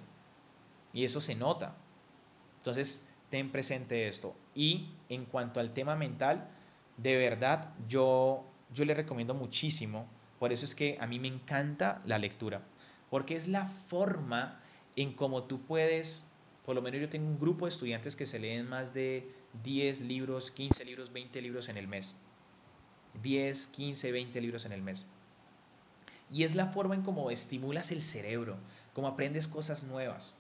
y 0.93 1.05
eso 1.05 1.21
se 1.21 1.35
nota. 1.35 1.77
Entonces, 2.59 3.07
ten 3.31 3.51
presente 3.51 4.09
esto. 4.09 4.35
Y 4.55 4.91
en 5.09 5.25
cuanto 5.25 5.61
al 5.61 5.73
tema 5.73 5.97
mental, 5.97 6.49
de 6.97 7.17
verdad 7.17 7.73
yo, 7.89 8.45
yo 8.75 8.85
le 8.85 8.95
recomiendo 8.95 9.35
muchísimo. 9.35 10.07
Por 10.39 10.53
eso 10.53 10.65
es 10.65 10.75
que 10.75 10.99
a 11.01 11.07
mí 11.07 11.19
me 11.19 11.29
encanta 11.29 12.03
la 12.05 12.19
lectura. 12.19 12.63
Porque 13.09 13.37
es 13.37 13.49
la 13.49 13.67
forma 13.67 14.61
en 14.97 15.15
cómo 15.15 15.45
tú 15.45 15.63
puedes, 15.63 16.27
por 16.65 16.75
lo 16.75 16.83
menos 16.83 17.01
yo 17.01 17.09
tengo 17.09 17.29
un 17.29 17.39
grupo 17.39 17.65
de 17.65 17.71
estudiantes 17.71 18.17
que 18.17 18.27
se 18.27 18.39
leen 18.39 18.69
más 18.69 18.93
de 18.93 19.31
10 19.65 20.03
libros, 20.03 20.51
15 20.51 20.85
libros, 20.85 21.13
20 21.13 21.41
libros 21.41 21.69
en 21.69 21.77
el 21.77 21.89
mes. 21.89 22.15
10, 23.23 23.67
15, 23.69 24.13
20 24.13 24.41
libros 24.41 24.65
en 24.67 24.73
el 24.73 24.83
mes. 24.83 25.07
Y 26.31 26.45
es 26.45 26.55
la 26.55 26.67
forma 26.67 26.95
en 26.95 27.03
cómo 27.03 27.31
estimulas 27.31 27.91
el 27.91 28.03
cerebro, 28.03 28.57
cómo 28.93 29.09
aprendes 29.09 29.49
cosas 29.49 29.85
nuevas 29.85 30.37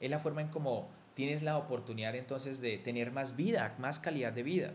es 0.00 0.10
la 0.10 0.18
forma 0.18 0.40
en 0.40 0.48
cómo 0.48 0.88
tienes 1.14 1.42
la 1.42 1.58
oportunidad 1.58 2.14
entonces 2.14 2.60
de 2.60 2.78
tener 2.78 3.12
más 3.12 3.36
vida, 3.36 3.74
más 3.78 4.00
calidad 4.00 4.32
de 4.32 4.42
vida, 4.42 4.72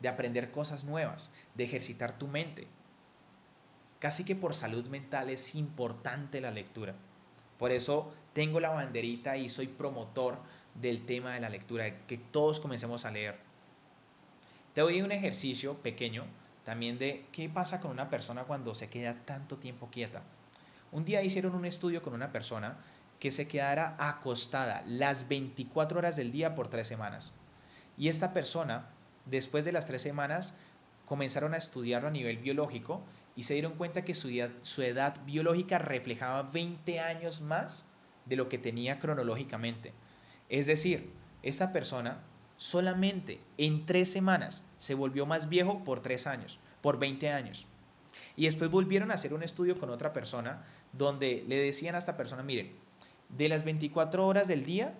de 0.00 0.08
aprender 0.08 0.50
cosas 0.50 0.84
nuevas, 0.84 1.30
de 1.54 1.64
ejercitar 1.64 2.18
tu 2.18 2.28
mente. 2.28 2.66
Casi 3.98 4.24
que 4.24 4.36
por 4.36 4.54
salud 4.54 4.86
mental 4.88 5.30
es 5.30 5.54
importante 5.54 6.40
la 6.40 6.50
lectura. 6.50 6.94
Por 7.58 7.72
eso 7.72 8.12
tengo 8.32 8.60
la 8.60 8.70
banderita 8.70 9.36
y 9.36 9.48
soy 9.48 9.66
promotor 9.66 10.38
del 10.74 11.06
tema 11.06 11.32
de 11.32 11.40
la 11.40 11.48
lectura, 11.48 12.06
que 12.06 12.18
todos 12.18 12.60
comencemos 12.60 13.04
a 13.04 13.10
leer. 13.10 13.38
Te 14.74 14.82
doy 14.82 15.00
un 15.00 15.12
ejercicio 15.12 15.74
pequeño 15.78 16.24
también 16.64 16.98
de 16.98 17.24
qué 17.32 17.48
pasa 17.48 17.80
con 17.80 17.92
una 17.92 18.10
persona 18.10 18.44
cuando 18.44 18.74
se 18.74 18.90
queda 18.90 19.14
tanto 19.24 19.56
tiempo 19.56 19.88
quieta. 19.90 20.22
Un 20.92 21.04
día 21.04 21.22
hicieron 21.22 21.54
un 21.54 21.64
estudio 21.64 22.02
con 22.02 22.12
una 22.12 22.32
persona 22.32 22.76
que 23.18 23.30
se 23.30 23.48
quedara 23.48 23.96
acostada 23.98 24.82
las 24.86 25.28
24 25.28 25.98
horas 25.98 26.16
del 26.16 26.32
día 26.32 26.54
por 26.54 26.68
tres 26.68 26.86
semanas. 26.86 27.32
Y 27.96 28.08
esta 28.08 28.32
persona, 28.32 28.88
después 29.24 29.64
de 29.64 29.72
las 29.72 29.86
tres 29.86 30.02
semanas, 30.02 30.54
comenzaron 31.06 31.54
a 31.54 31.56
estudiarlo 31.56 32.08
a 32.08 32.12
nivel 32.12 32.38
biológico 32.38 33.02
y 33.34 33.44
se 33.44 33.54
dieron 33.54 33.74
cuenta 33.74 34.04
que 34.04 34.14
su 34.14 34.28
edad, 34.82 35.14
biológica 35.24 35.78
reflejaba 35.78 36.42
20 36.42 37.00
años 37.00 37.40
más 37.40 37.86
de 38.24 38.36
lo 38.36 38.48
que 38.48 38.58
tenía 38.58 38.98
cronológicamente. 38.98 39.92
Es 40.48 40.66
decir, 40.66 41.10
esta 41.42 41.72
persona 41.72 42.22
solamente 42.56 43.40
en 43.58 43.86
tres 43.86 44.10
semanas 44.10 44.64
se 44.78 44.94
volvió 44.94 45.26
más 45.26 45.48
viejo 45.48 45.84
por 45.84 46.00
tres 46.00 46.26
años, 46.26 46.58
por 46.80 46.98
20 46.98 47.30
años. 47.30 47.66
Y 48.36 48.46
después 48.46 48.70
volvieron 48.70 49.10
a 49.10 49.14
hacer 49.14 49.34
un 49.34 49.42
estudio 49.42 49.78
con 49.78 49.90
otra 49.90 50.12
persona 50.12 50.64
donde 50.92 51.44
le 51.46 51.56
decían 51.56 51.94
a 51.94 51.98
esta 51.98 52.16
persona, 52.16 52.42
miren, 52.42 52.72
de 53.28 53.48
las 53.48 53.64
24 53.64 54.26
horas 54.26 54.48
del 54.48 54.64
día, 54.64 54.94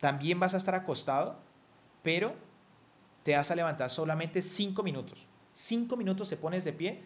también 0.00 0.40
vas 0.40 0.54
a 0.54 0.56
estar 0.56 0.74
acostado, 0.74 1.38
pero 2.02 2.34
te 3.22 3.36
vas 3.36 3.50
a 3.50 3.54
levantar 3.54 3.90
solamente 3.90 4.42
5 4.42 4.82
minutos. 4.82 5.26
5 5.52 5.96
minutos 5.96 6.28
te 6.28 6.36
pones 6.36 6.64
de 6.64 6.72
pie 6.72 7.02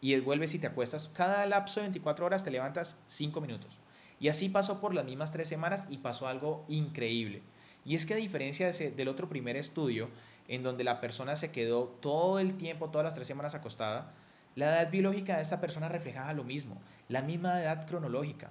y 0.00 0.18
vuelves 0.20 0.54
y 0.54 0.58
te 0.58 0.66
acuestas. 0.66 1.08
Cada 1.08 1.46
lapso 1.46 1.80
de 1.80 1.86
24 1.86 2.26
horas 2.26 2.44
te 2.44 2.50
levantas 2.50 2.98
5 3.06 3.40
minutos. 3.40 3.80
Y 4.20 4.28
así 4.28 4.48
pasó 4.48 4.80
por 4.80 4.94
las 4.94 5.04
mismas 5.04 5.32
tres 5.32 5.48
semanas 5.48 5.84
y 5.88 5.98
pasó 5.98 6.28
algo 6.28 6.64
increíble. 6.68 7.42
Y 7.84 7.94
es 7.94 8.06
que 8.06 8.14
a 8.14 8.18
diferencia 8.18 8.70
del 8.70 9.08
otro 9.08 9.28
primer 9.28 9.56
estudio, 9.56 10.08
en 10.48 10.62
donde 10.62 10.84
la 10.84 11.00
persona 11.00 11.36
se 11.36 11.50
quedó 11.50 11.84
todo 12.00 12.38
el 12.38 12.56
tiempo, 12.56 12.90
todas 12.90 13.04
las 13.04 13.14
tres 13.14 13.26
semanas 13.26 13.54
acostada, 13.54 14.12
la 14.56 14.66
edad 14.66 14.90
biológica 14.90 15.36
de 15.36 15.42
esta 15.42 15.60
persona 15.60 15.88
reflejaba 15.88 16.32
lo 16.32 16.44
mismo, 16.44 16.80
la 17.08 17.22
misma 17.22 17.60
edad 17.60 17.86
cronológica. 17.86 18.50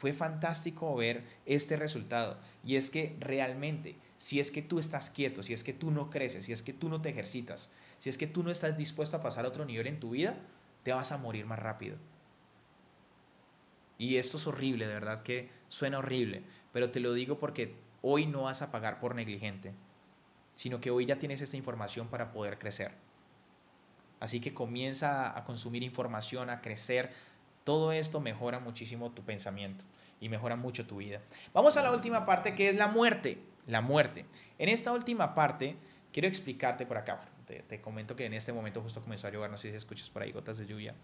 Fue 0.00 0.14
fantástico 0.14 0.96
ver 0.96 1.24
este 1.44 1.76
resultado. 1.76 2.38
Y 2.64 2.76
es 2.76 2.88
que 2.88 3.18
realmente, 3.20 3.98
si 4.16 4.40
es 4.40 4.50
que 4.50 4.62
tú 4.62 4.78
estás 4.78 5.10
quieto, 5.10 5.42
si 5.42 5.52
es 5.52 5.62
que 5.62 5.74
tú 5.74 5.90
no 5.90 6.08
creces, 6.08 6.46
si 6.46 6.52
es 6.52 6.62
que 6.62 6.72
tú 6.72 6.88
no 6.88 7.02
te 7.02 7.10
ejercitas, 7.10 7.68
si 7.98 8.08
es 8.08 8.16
que 8.16 8.26
tú 8.26 8.42
no 8.42 8.50
estás 8.50 8.78
dispuesto 8.78 9.18
a 9.18 9.22
pasar 9.22 9.44
a 9.44 9.48
otro 9.48 9.66
nivel 9.66 9.86
en 9.88 10.00
tu 10.00 10.08
vida, 10.08 10.38
te 10.84 10.94
vas 10.94 11.12
a 11.12 11.18
morir 11.18 11.44
más 11.44 11.58
rápido. 11.58 11.98
Y 13.98 14.16
esto 14.16 14.38
es 14.38 14.46
horrible, 14.46 14.86
de 14.86 14.94
verdad 14.94 15.22
que 15.22 15.50
suena 15.68 15.98
horrible, 15.98 16.44
pero 16.72 16.90
te 16.90 17.00
lo 17.00 17.12
digo 17.12 17.38
porque 17.38 17.74
hoy 18.00 18.24
no 18.24 18.44
vas 18.44 18.62
a 18.62 18.72
pagar 18.72 19.00
por 19.00 19.14
negligente, 19.14 19.74
sino 20.54 20.80
que 20.80 20.90
hoy 20.90 21.04
ya 21.04 21.18
tienes 21.18 21.42
esta 21.42 21.58
información 21.58 22.08
para 22.08 22.32
poder 22.32 22.58
crecer. 22.58 22.92
Así 24.18 24.40
que 24.40 24.54
comienza 24.54 25.36
a 25.36 25.44
consumir 25.44 25.82
información, 25.82 26.48
a 26.48 26.60
crecer. 26.62 27.10
Todo 27.64 27.92
esto 27.92 28.20
mejora 28.20 28.58
muchísimo 28.58 29.10
tu 29.12 29.22
pensamiento 29.22 29.84
y 30.20 30.28
mejora 30.28 30.56
mucho 30.56 30.86
tu 30.86 30.96
vida. 30.96 31.20
Vamos 31.52 31.76
a 31.76 31.82
la 31.82 31.92
última 31.92 32.26
parte 32.26 32.54
que 32.54 32.68
es 32.68 32.76
la 32.76 32.88
muerte. 32.88 33.42
La 33.66 33.80
muerte. 33.80 34.26
En 34.58 34.68
esta 34.68 34.92
última 34.92 35.34
parte 35.34 35.76
quiero 36.12 36.28
explicarte 36.28 36.86
por 36.86 36.98
acá. 36.98 37.20
Te, 37.46 37.62
te 37.62 37.80
comento 37.80 38.16
que 38.16 38.26
en 38.26 38.34
este 38.34 38.52
momento 38.52 38.80
justo 38.80 39.02
comenzó 39.02 39.26
a 39.26 39.30
llover, 39.30 39.50
no 39.50 39.58
sé 39.58 39.70
si 39.70 39.76
escuchas 39.76 40.10
por 40.10 40.22
ahí 40.22 40.32
gotas 40.32 40.58
de 40.58 40.66
lluvia. 40.66 40.94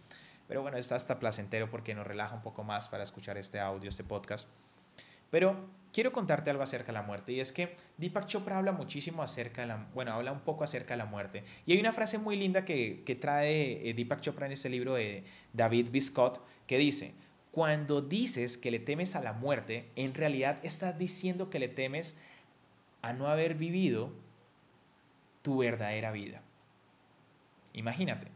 Pero 0.48 0.62
bueno, 0.62 0.76
está 0.76 0.94
hasta 0.94 1.18
placentero 1.18 1.70
porque 1.70 1.94
nos 1.94 2.06
relaja 2.06 2.34
un 2.34 2.42
poco 2.42 2.62
más 2.62 2.88
para 2.88 3.02
escuchar 3.02 3.36
este 3.36 3.58
audio, 3.58 3.88
este 3.88 4.04
podcast. 4.04 4.48
Pero 5.30 5.68
quiero 5.92 6.12
contarte 6.12 6.50
algo 6.50 6.62
acerca 6.62 6.88
de 6.88 6.92
la 6.92 7.02
muerte 7.02 7.32
y 7.32 7.40
es 7.40 7.52
que 7.52 7.76
Deepak 7.96 8.26
Chopra 8.26 8.58
habla 8.58 8.72
muchísimo 8.72 9.22
acerca 9.22 9.62
de 9.62 9.68
la, 9.68 9.88
bueno, 9.94 10.12
habla 10.12 10.32
un 10.32 10.40
poco 10.40 10.64
acerca 10.64 10.94
de 10.94 10.98
la 10.98 11.06
muerte. 11.06 11.42
Y 11.64 11.72
hay 11.72 11.80
una 11.80 11.92
frase 11.92 12.18
muy 12.18 12.36
linda 12.36 12.64
que, 12.64 13.02
que 13.04 13.14
trae 13.14 13.88
eh, 13.88 13.94
Deepak 13.94 14.20
Chopra 14.20 14.46
en 14.46 14.52
este 14.52 14.68
libro 14.68 14.94
de 14.94 15.24
David 15.52 15.90
Biscott 15.90 16.40
que 16.66 16.78
dice, 16.78 17.14
cuando 17.50 18.02
dices 18.02 18.58
que 18.58 18.70
le 18.70 18.78
temes 18.78 19.16
a 19.16 19.22
la 19.22 19.32
muerte, 19.32 19.88
en 19.96 20.12
realidad 20.12 20.58
estás 20.62 20.98
diciendo 20.98 21.48
que 21.48 21.58
le 21.58 21.68
temes 21.68 22.16
a 23.00 23.14
no 23.14 23.28
haber 23.28 23.54
vivido 23.54 24.12
tu 25.40 25.58
verdadera 25.58 26.12
vida. 26.12 26.42
Imagínate. 27.72 28.28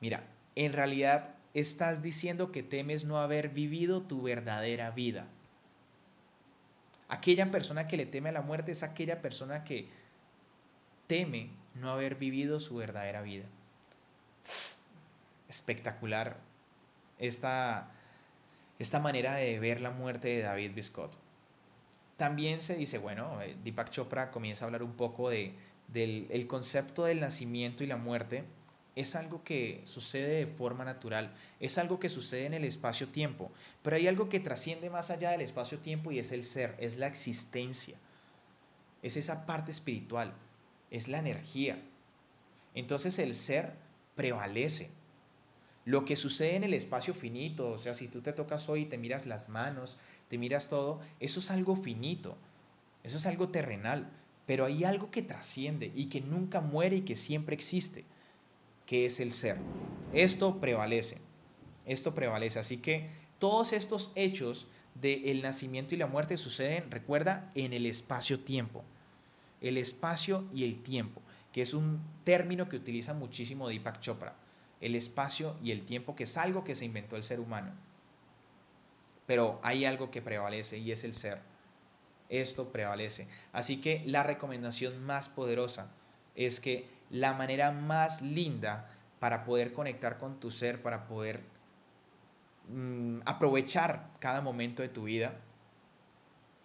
Mira, 0.00 0.24
en 0.56 0.72
realidad 0.72 1.34
estás 1.54 2.02
diciendo 2.02 2.52
que 2.52 2.62
temes 2.62 3.04
no 3.04 3.18
haber 3.18 3.48
vivido 3.48 4.02
tu 4.02 4.22
verdadera 4.22 4.90
vida. 4.90 5.28
Aquella 7.10 7.50
persona 7.50 7.88
que 7.88 7.96
le 7.96 8.06
teme 8.06 8.28
a 8.28 8.32
la 8.32 8.40
muerte 8.40 8.70
es 8.70 8.84
aquella 8.84 9.20
persona 9.20 9.64
que 9.64 9.88
teme 11.08 11.50
no 11.74 11.90
haber 11.90 12.14
vivido 12.14 12.60
su 12.60 12.76
verdadera 12.76 13.20
vida. 13.20 13.46
Espectacular 15.48 16.36
esta, 17.18 17.90
esta 18.78 19.00
manera 19.00 19.34
de 19.34 19.58
ver 19.58 19.80
la 19.80 19.90
muerte 19.90 20.28
de 20.28 20.42
David 20.42 20.70
Biscott. 20.72 21.16
También 22.16 22.62
se 22.62 22.76
dice, 22.76 22.98
bueno, 22.98 23.42
eh, 23.42 23.56
Deepak 23.64 23.90
Chopra 23.90 24.30
comienza 24.30 24.64
a 24.64 24.66
hablar 24.66 24.84
un 24.84 24.92
poco 24.92 25.30
de, 25.30 25.56
del 25.88 26.28
el 26.30 26.46
concepto 26.46 27.06
del 27.06 27.18
nacimiento 27.18 27.82
y 27.82 27.88
la 27.88 27.96
muerte 27.96 28.44
es 28.96 29.14
algo 29.14 29.44
que 29.44 29.82
sucede 29.84 30.44
de 30.44 30.46
forma 30.46 30.84
natural, 30.84 31.32
es 31.60 31.78
algo 31.78 32.00
que 32.00 32.08
sucede 32.08 32.46
en 32.46 32.54
el 32.54 32.64
espacio-tiempo, 32.64 33.50
pero 33.82 33.96
hay 33.96 34.08
algo 34.08 34.28
que 34.28 34.40
trasciende 34.40 34.90
más 34.90 35.10
allá 35.10 35.30
del 35.30 35.42
espacio-tiempo 35.42 36.10
y 36.10 36.18
es 36.18 36.32
el 36.32 36.44
ser, 36.44 36.74
es 36.78 36.96
la 36.96 37.06
existencia, 37.06 37.96
es 39.02 39.16
esa 39.16 39.46
parte 39.46 39.70
espiritual, 39.70 40.32
es 40.90 41.08
la 41.08 41.18
energía. 41.18 41.80
Entonces 42.74 43.18
el 43.18 43.34
ser 43.34 43.72
prevalece. 44.16 44.90
Lo 45.86 46.04
que 46.04 46.16
sucede 46.16 46.56
en 46.56 46.64
el 46.64 46.74
espacio 46.74 47.14
finito, 47.14 47.70
o 47.70 47.78
sea, 47.78 47.94
si 47.94 48.08
tú 48.08 48.20
te 48.20 48.32
tocas 48.32 48.68
hoy 48.68 48.82
y 48.82 48.86
te 48.86 48.98
miras 48.98 49.24
las 49.24 49.48
manos, 49.48 49.96
te 50.28 50.36
miras 50.36 50.68
todo, 50.68 51.00
eso 51.20 51.40
es 51.40 51.50
algo 51.50 51.74
finito, 51.74 52.36
eso 53.02 53.16
es 53.16 53.26
algo 53.26 53.48
terrenal, 53.48 54.10
pero 54.46 54.66
hay 54.66 54.84
algo 54.84 55.10
que 55.10 55.22
trasciende 55.22 55.90
y 55.94 56.06
que 56.06 56.20
nunca 56.20 56.60
muere 56.60 56.96
y 56.96 57.02
que 57.02 57.16
siempre 57.16 57.54
existe 57.54 58.04
que 58.90 59.06
es 59.06 59.20
el 59.20 59.32
ser. 59.32 59.56
Esto 60.12 60.58
prevalece, 60.58 61.18
esto 61.86 62.12
prevalece. 62.12 62.58
Así 62.58 62.78
que 62.78 63.08
todos 63.38 63.72
estos 63.72 64.10
hechos 64.16 64.66
del 64.96 65.42
nacimiento 65.42 65.94
y 65.94 65.98
la 65.98 66.08
muerte 66.08 66.36
suceden, 66.36 66.90
recuerda, 66.90 67.52
en 67.54 67.72
el 67.72 67.86
espacio-tiempo. 67.86 68.82
El 69.60 69.78
espacio 69.78 70.44
y 70.52 70.64
el 70.64 70.82
tiempo, 70.82 71.22
que 71.52 71.62
es 71.62 71.72
un 71.72 72.00
término 72.24 72.68
que 72.68 72.78
utiliza 72.78 73.14
muchísimo 73.14 73.68
Deepak 73.68 74.00
Chopra. 74.00 74.34
El 74.80 74.96
espacio 74.96 75.56
y 75.62 75.70
el 75.70 75.86
tiempo, 75.86 76.16
que 76.16 76.24
es 76.24 76.36
algo 76.36 76.64
que 76.64 76.74
se 76.74 76.84
inventó 76.84 77.14
el 77.14 77.22
ser 77.22 77.38
humano. 77.38 77.70
Pero 79.24 79.60
hay 79.62 79.84
algo 79.84 80.10
que 80.10 80.20
prevalece 80.20 80.78
y 80.78 80.90
es 80.90 81.04
el 81.04 81.14
ser. 81.14 81.38
Esto 82.28 82.72
prevalece. 82.72 83.28
Así 83.52 83.80
que 83.80 84.02
la 84.06 84.24
recomendación 84.24 85.06
más 85.06 85.28
poderosa 85.28 85.92
es 86.34 86.58
que 86.58 86.98
la 87.10 87.34
manera 87.34 87.72
más 87.72 88.22
linda 88.22 88.88
para 89.18 89.44
poder 89.44 89.72
conectar 89.72 90.18
con 90.18 90.40
tu 90.40 90.50
ser, 90.50 90.82
para 90.82 91.06
poder 91.06 91.42
mm, 92.68 93.20
aprovechar 93.26 94.10
cada 94.18 94.40
momento 94.40 94.82
de 94.82 94.88
tu 94.88 95.04
vida, 95.04 95.34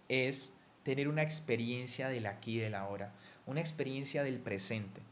es 0.08 0.54
tener 0.82 1.08
una 1.08 1.22
experiencia 1.22 2.08
del 2.08 2.26
aquí 2.26 2.56
y 2.56 2.60
del 2.60 2.74
ahora, 2.74 3.12
una 3.44 3.60
experiencia 3.60 4.22
del 4.22 4.38
presente. 4.38 5.02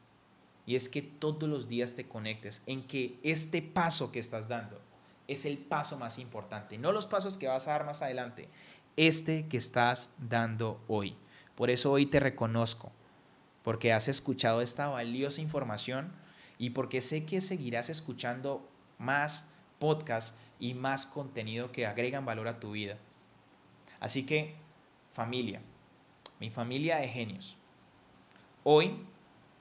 Y 0.67 0.77
es 0.77 0.89
que 0.89 1.03
todos 1.03 1.49
los 1.49 1.69
días 1.69 1.95
te 1.95 2.07
conectes 2.07 2.63
en 2.67 2.87
que 2.87 3.19
este 3.23 3.61
paso 3.61 4.13
que 4.13 4.21
estás 4.21 4.49
dando 4.49 4.81
es 5.29 5.45
el 5.45 5.59
paso 5.59 5.99
más 5.99 6.19
importante, 6.19 6.79
no 6.79 6.93
los 6.93 7.07
pasos 7.07 7.37
que 7.37 7.49
vas 7.49 7.67
a 7.67 7.73
dar 7.73 7.85
más 7.85 8.03
adelante, 8.03 8.49
este 8.97 9.47
que 9.49 9.57
estás 9.57 10.11
dando 10.19 10.83
hoy. 10.87 11.17
Por 11.55 11.71
eso 11.71 11.91
hoy 11.91 12.07
te 12.07 12.21
reconozco, 12.21 12.93
porque 13.65 13.93
has 13.93 14.07
escuchado 14.07 14.61
esta 14.61 14.87
valiosa 14.89 15.41
información 15.41 16.13
y 16.59 16.71
porque 16.71 17.01
sé 17.01 17.25
que 17.25 17.41
seguirás 17.41 17.89
escuchando 17.89 18.69
más 18.99 19.49
podcasts 19.81 20.35
y 20.61 20.75
más 20.75 21.07
contenido 21.07 21.73
que 21.73 21.87
agregan 21.87 22.25
valor 22.25 22.47
a 22.47 22.61
tu 22.61 22.73
vida. 22.73 22.97
Así 23.99 24.25
que, 24.25 24.55
familia, 25.15 25.61
mi 26.39 26.51
familia 26.51 26.99
de 26.99 27.09
genios, 27.09 27.57
hoy 28.63 29.05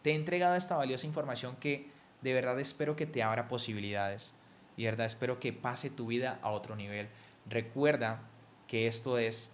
te 0.01 0.11
he 0.11 0.15
entregado 0.15 0.55
esta 0.55 0.75
valiosa 0.75 1.07
información 1.07 1.55
que 1.55 1.89
de 2.21 2.33
verdad 2.33 2.59
espero 2.59 2.95
que 2.95 3.05
te 3.05 3.23
abra 3.23 3.47
posibilidades 3.47 4.33
y 4.75 4.83
de 4.83 4.91
verdad 4.91 5.05
espero 5.05 5.39
que 5.39 5.53
pase 5.53 5.89
tu 5.89 6.07
vida 6.07 6.39
a 6.41 6.51
otro 6.51 6.75
nivel. 6.75 7.07
Recuerda 7.49 8.21
que 8.67 8.87
esto 8.87 9.17
es 9.17 9.49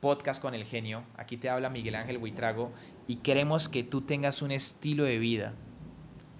Podcast 0.00 0.40
con 0.40 0.54
el 0.54 0.64
Genio. 0.64 1.02
Aquí 1.16 1.36
te 1.36 1.50
habla 1.50 1.70
Miguel 1.70 1.96
Ángel 1.96 2.18
Buitrago 2.18 2.72
y 3.06 3.16
queremos 3.16 3.68
que 3.68 3.82
tú 3.82 4.02
tengas 4.02 4.42
un 4.42 4.52
estilo 4.52 5.04
de 5.04 5.18
vida 5.18 5.54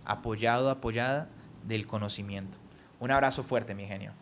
apoyado, 0.04 0.70
apoyada 0.70 1.28
del 1.66 1.86
conocimiento. 1.86 2.58
Un 3.00 3.10
abrazo 3.10 3.42
fuerte, 3.42 3.74
mi 3.74 3.86
genio. 3.86 4.12